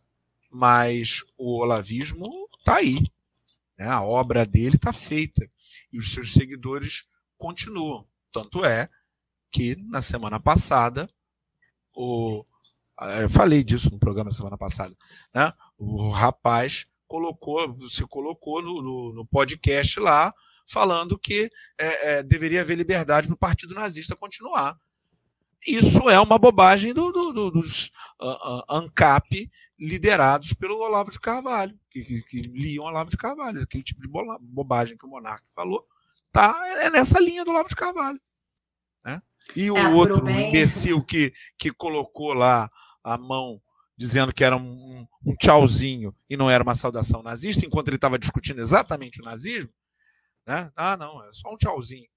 mas 0.50 1.24
o 1.38 1.60
olavismo 1.60 2.48
está 2.58 2.76
aí, 2.76 3.00
né? 3.78 3.86
a 3.86 4.02
obra 4.02 4.44
dele 4.44 4.74
está 4.74 4.92
feita 4.92 5.48
e 5.92 5.98
os 5.98 6.12
seus 6.12 6.32
seguidores 6.32 7.06
continuam. 7.38 8.04
Tanto 8.32 8.64
é 8.64 8.88
que 9.52 9.76
na 9.76 10.02
semana 10.02 10.40
passada 10.40 11.08
o 11.94 12.44
eu 13.22 13.30
falei 13.30 13.64
disso 13.64 13.90
no 13.90 13.98
programa 13.98 14.32
semana 14.32 14.58
passada. 14.58 14.94
Né? 15.32 15.52
O 15.78 16.10
rapaz 16.10 16.86
colocou, 17.06 17.88
se 17.88 18.06
colocou 18.06 18.60
no, 18.62 18.82
no, 18.82 19.12
no 19.14 19.24
podcast 19.24 19.98
lá, 19.98 20.34
falando 20.70 21.18
que 21.18 21.50
é, 21.78 22.10
é, 22.10 22.22
deveria 22.22 22.60
haver 22.60 22.76
liberdade 22.76 23.26
para 23.26 23.34
o 23.34 23.38
Partido 23.38 23.74
Nazista 23.74 24.16
continuar. 24.16 24.76
Isso 25.66 26.08
é 26.08 26.18
uma 26.18 26.38
bobagem 26.38 26.94
do, 26.94 27.12
do, 27.12 27.32
do, 27.32 27.50
dos 27.50 27.88
uh, 28.20 28.60
uh, 28.60 28.64
ANCAP 28.68 29.50
liderados 29.78 30.52
pelo 30.52 30.78
Olavo 30.78 31.10
de 31.10 31.20
Carvalho, 31.20 31.78
que, 31.90 32.02
que, 32.02 32.22
que 32.22 32.40
liam 32.42 32.84
Olavo 32.84 33.10
de 33.10 33.16
Carvalho, 33.16 33.62
aquele 33.62 33.82
tipo 33.82 34.00
de 34.00 34.08
bobagem 34.40 34.96
que 34.96 35.04
o 35.04 35.08
Monarque 35.08 35.46
falou, 35.54 35.86
tá, 36.32 36.58
é 36.82 36.90
nessa 36.90 37.18
linha 37.20 37.44
do 37.44 37.50
Olavo 37.50 37.68
de 37.68 37.76
Carvalho. 37.76 38.20
Né? 39.04 39.20
E 39.56 39.70
o 39.70 39.76
é, 39.76 39.88
outro, 39.88 40.24
o 40.24 40.30
imbecil 40.30 41.02
que, 41.02 41.32
que 41.58 41.72
colocou 41.72 42.32
lá 42.32 42.70
a 43.02 43.18
mão 43.18 43.60
dizendo 43.96 44.32
que 44.32 44.42
era 44.42 44.56
um, 44.56 45.06
um, 45.26 45.36
tchauzinho 45.36 46.14
e 46.28 46.34
não 46.34 46.48
era 46.48 46.62
uma 46.62 46.74
saudação 46.74 47.22
nazista, 47.22 47.66
enquanto 47.66 47.88
ele 47.88 47.96
estava 47.96 48.18
discutindo 48.18 48.60
exatamente 48.60 49.20
o 49.20 49.24
nazismo, 49.24 49.70
né? 50.50 50.72
Ah, 50.74 50.96
não, 50.96 51.24
é 51.24 51.32
só 51.32 51.54
um 51.54 51.56
tchauzinho. 51.56 52.08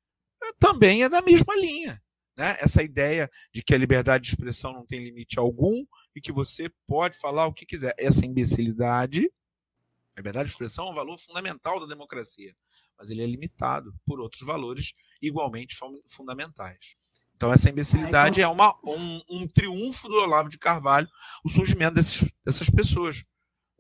É, 0.44 0.52
também 0.60 1.04
é 1.04 1.10
da 1.10 1.22
mesma 1.22 1.56
linha. 1.56 2.02
Né? 2.36 2.58
Essa 2.60 2.82
ideia 2.82 3.30
de 3.54 3.62
que 3.62 3.76
a 3.76 3.78
liberdade 3.78 4.24
de 4.24 4.30
expressão 4.32 4.74
não 4.74 4.84
tem 4.84 5.04
limite 5.04 5.38
algum 5.38 5.86
e 6.16 6.20
que 6.20 6.32
você 6.32 6.68
pode 6.88 7.16
falar 7.16 7.46
o 7.46 7.54
que 7.54 7.64
quiser. 7.64 7.94
Essa 7.96 8.26
imbecilidade, 8.26 9.32
a 10.16 10.20
liberdade 10.20 10.48
de 10.48 10.54
expressão 10.54 10.88
é 10.88 10.90
um 10.90 10.96
valor 10.96 11.16
fundamental 11.20 11.80
da 11.80 11.86
democracia, 11.86 12.56
mas 12.98 13.12
ele 13.12 13.22
é 13.22 13.28
limitado 13.28 13.94
por 14.04 14.20
outros 14.20 14.42
valores 14.42 14.94
igualmente 15.22 15.78
fundamentais. 16.08 16.96
Então, 17.36 17.54
essa 17.54 17.70
imbecilidade 17.70 18.42
é 18.42 18.48
uma, 18.48 18.76
um, 18.84 19.22
um, 19.30 19.48
triunfo 19.48 20.08
do 20.08 20.16
Olavo 20.16 20.50
de 20.50 20.58
Carvalho, 20.58 21.08
o 21.46 21.50
surgimento 21.50 21.94
desses, 21.94 22.28
dessas 22.44 22.68
pessoas. 22.68 23.24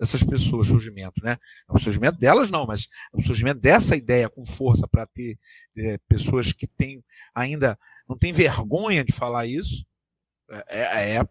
Dessas 0.03 0.23
pessoas, 0.23 0.67
surgimento, 0.67 1.23
né? 1.23 1.37
É 1.69 1.73
o 1.73 1.79
surgimento 1.79 2.17
delas, 2.17 2.51
não, 2.51 2.65
mas 2.65 2.89
o 3.13 3.21
surgimento 3.21 3.61
dessa 3.61 3.95
ideia 3.95 4.27
com 4.27 4.45
força 4.45 4.85
para 4.85 5.05
ter 5.05 5.39
é, 5.77 5.97
pessoas 6.09 6.51
que 6.51 6.67
têm 6.67 7.01
ainda 7.33 7.79
não 8.07 8.17
têm 8.17 8.33
vergonha 8.33 9.03
de 9.03 9.13
falar 9.13 9.45
isso. 9.45 9.85
É, 10.67 10.81
é, 10.81 11.15
é 11.17 11.27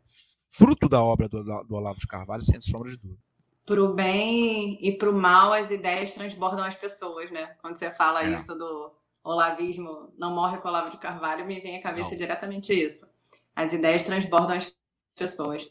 fruto 0.50 0.88
da 0.88 1.02
obra 1.02 1.28
do, 1.28 1.42
do 1.42 1.74
Olavo 1.74 1.98
de 1.98 2.06
Carvalho, 2.06 2.42
sem 2.42 2.60
sombra 2.60 2.90
de 2.90 2.96
dúvida 2.96 3.20
para 3.64 3.82
o 3.82 3.94
bem 3.94 4.78
e 4.80 4.92
para 4.92 5.08
o 5.08 5.12
mal, 5.12 5.52
as 5.52 5.70
ideias 5.70 6.12
transbordam 6.12 6.64
as 6.64 6.74
pessoas, 6.74 7.30
né? 7.30 7.54
Quando 7.60 7.76
você 7.76 7.90
fala 7.90 8.24
é. 8.24 8.30
isso 8.30 8.54
do 8.54 8.92
olavismo 9.22 10.12
não 10.18 10.34
morre 10.34 10.58
com 10.58 10.68
Olavo 10.68 10.90
de 10.90 10.98
Carvalho, 10.98 11.46
me 11.46 11.60
vem 11.60 11.76
à 11.76 11.82
cabeça 11.82 12.10
não. 12.10 12.16
diretamente 12.16 12.72
isso. 12.72 13.06
As 13.54 13.72
ideias 13.72 14.04
transbordam 14.04 14.56
as 14.56 14.72
pessoas. 15.14 15.70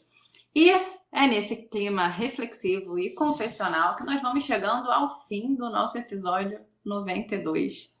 E 0.54 0.72
é 1.12 1.26
nesse 1.26 1.56
clima 1.68 2.08
reflexivo 2.08 2.98
e 2.98 3.10
confessional 3.10 3.94
que 3.96 4.04
nós 4.04 4.22
vamos 4.22 4.44
chegando 4.44 4.90
ao 4.90 5.26
fim 5.28 5.54
do 5.54 5.68
nosso 5.68 5.98
episódio 5.98 6.58
92. 6.84 7.92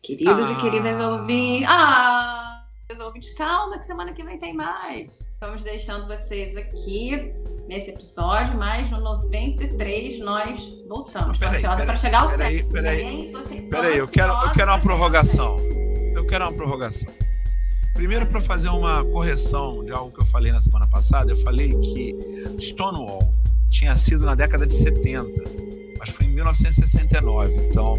Queridos 0.00 0.48
ah. 0.48 0.52
e 0.52 0.60
queridas 0.60 1.00
ouvintes. 1.00 1.68
Ah! 1.68 2.58
ouvintes, 3.00 3.32
calma 3.34 3.78
que 3.78 3.86
semana 3.86 4.12
que 4.12 4.22
vem 4.22 4.38
tem 4.38 4.52
mais. 4.52 5.20
Estamos 5.20 5.62
deixando 5.62 6.06
vocês 6.06 6.56
aqui 6.58 7.32
nesse 7.66 7.90
episódio, 7.90 8.56
mas 8.58 8.90
no 8.90 9.00
93 9.00 10.18
nós 10.18 10.68
voltamos. 10.86 11.38
Estou 11.38 11.48
ansiosa 11.48 11.84
para 11.86 11.96
chegar 11.96 12.22
ao 12.22 12.28
100. 12.28 12.36
Peraí, 12.36 12.64
peraí. 12.64 13.32
Peraí, 13.70 13.96
eu 13.96 14.06
quero, 14.06 14.32
eu 14.32 14.50
quero 14.52 14.70
uma 14.70 14.78
prorrogação. 14.78 15.58
Eu 16.14 16.26
quero 16.26 16.44
uma 16.44 16.52
prorrogação. 16.52 17.12
Primeiro, 17.94 18.26
para 18.26 18.40
fazer 18.40 18.68
uma 18.68 19.04
correção 19.04 19.84
de 19.84 19.92
algo 19.92 20.10
que 20.10 20.20
eu 20.20 20.26
falei 20.26 20.50
na 20.50 20.60
semana 20.60 20.86
passada, 20.86 21.30
eu 21.32 21.36
falei 21.36 21.74
que 21.78 22.16
Stonewall 22.58 23.32
tinha 23.70 23.94
sido 23.96 24.24
na 24.24 24.34
década 24.34 24.66
de 24.66 24.74
70, 24.74 25.28
mas 25.98 26.10
foi 26.10 26.26
em 26.26 26.30
1969. 26.30 27.54
Então, 27.68 27.96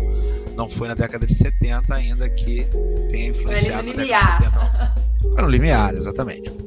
não 0.55 0.67
foi 0.67 0.87
na 0.87 0.93
década 0.93 1.25
de 1.25 1.33
70 1.33 1.93
ainda 1.93 2.29
que 2.29 2.65
tenha 3.09 3.27
influenciado 3.29 3.87
década 3.87 4.03
de 4.03 4.09
70. 4.09 4.95
Foi 5.21 5.41
no 5.41 5.49
limiar, 5.49 5.95
exatamente. 5.95 6.62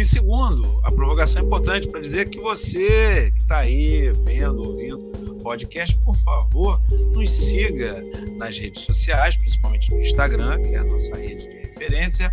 E 0.00 0.04
segundo, 0.06 0.80
a 0.82 0.90
prorrogação 0.90 1.42
é 1.42 1.44
importante 1.44 1.86
para 1.86 2.00
dizer 2.00 2.30
que 2.30 2.40
você 2.40 3.30
que 3.32 3.40
está 3.42 3.58
aí 3.58 4.10
vendo, 4.24 4.62
ouvindo 4.62 5.10
podcast, 5.42 5.94
por 5.98 6.16
favor, 6.16 6.80
nos 7.12 7.30
siga 7.30 8.02
nas 8.38 8.58
redes 8.58 8.80
sociais, 8.80 9.36
principalmente 9.36 9.90
no 9.90 10.00
Instagram, 10.00 10.62
que 10.62 10.74
é 10.74 10.78
a 10.78 10.84
nossa 10.84 11.14
rede 11.14 11.46
de 11.50 11.54
referência, 11.54 12.32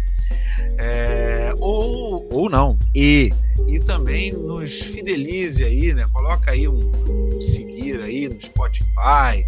é, 0.77 1.53
ou, 1.59 2.25
ou 2.31 2.49
não, 2.49 2.79
e, 2.95 3.33
e 3.67 3.81
também 3.81 4.31
nos 4.31 4.81
fidelize 4.83 5.61
aí, 5.65 5.93
né? 5.93 6.07
Coloca 6.13 6.51
aí 6.51 6.69
um, 6.69 6.89
um 7.35 7.41
seguir 7.41 7.99
aí 7.99 8.29
no 8.29 8.39
Spotify, 8.39 9.45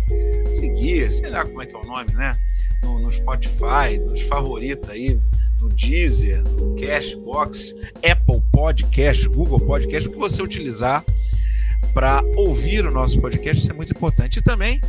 seguir, 0.53 1.09
sei 1.09 1.29
lá 1.29 1.45
como 1.45 1.61
é 1.61 1.65
que 1.65 1.73
é 1.73 1.79
o 1.79 1.85
nome, 1.85 2.13
né? 2.15 2.37
No, 2.83 2.99
no 2.99 3.09
Spotify, 3.09 3.97
nos 3.97 4.23
favorita 4.23 4.91
aí, 4.91 5.17
no 5.59 5.69
Deezer, 5.69 6.43
no 6.43 6.75
Cashbox, 6.75 7.75
Apple 7.97 8.41
Podcast, 8.51 9.27
Google 9.27 9.59
Podcast, 9.59 10.09
o 10.09 10.11
que 10.11 10.17
você 10.17 10.41
utilizar 10.41 11.03
para 11.93 12.23
ouvir 12.35 12.85
o 12.85 12.91
nosso 12.91 13.19
podcast, 13.19 13.63
isso 13.63 13.71
é 13.71 13.75
muito 13.75 13.91
importante. 13.91 14.39
E 14.39 14.41
também 14.41 14.79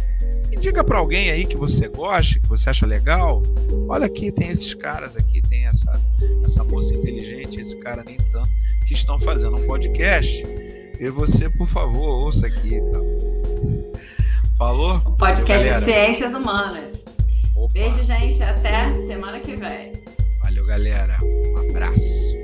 indica 0.52 0.84
para 0.84 0.98
alguém 0.98 1.30
aí 1.30 1.44
que 1.44 1.56
você 1.56 1.88
gosta, 1.88 2.38
que 2.38 2.46
você 2.46 2.70
acha 2.70 2.86
legal. 2.86 3.42
Olha 3.88 4.06
aqui, 4.06 4.30
tem 4.30 4.48
esses 4.48 4.74
caras 4.74 5.16
aqui, 5.16 5.40
tem 5.42 5.66
essa, 5.66 6.00
essa 6.44 6.62
moça 6.64 6.94
inteligente, 6.94 7.60
esse 7.60 7.76
cara 7.76 8.02
nem 8.04 8.16
tanto, 8.16 8.50
que 8.86 8.92
estão 8.92 9.18
fazendo 9.18 9.56
um 9.56 9.66
podcast. 9.66 10.44
E 10.98 11.08
você, 11.08 11.48
por 11.48 11.66
favor, 11.66 12.26
ouça 12.26 12.46
aqui 12.46 12.74
e 12.74 12.80
tal. 12.80 13.02
Falou? 14.58 14.96
O 14.96 15.12
podcast 15.12 15.66
Valeu, 15.66 15.78
de 15.78 15.84
Ciências 15.86 16.34
Humanas. 16.34 16.92
Opa. 17.56 17.72
Beijo, 17.72 18.04
gente. 18.04 18.42
Até 18.42 18.94
semana 19.06 19.40
que 19.40 19.56
vem 19.56 19.99
galera. 20.70 21.16
Um 21.24 21.68
abraço. 21.68 22.39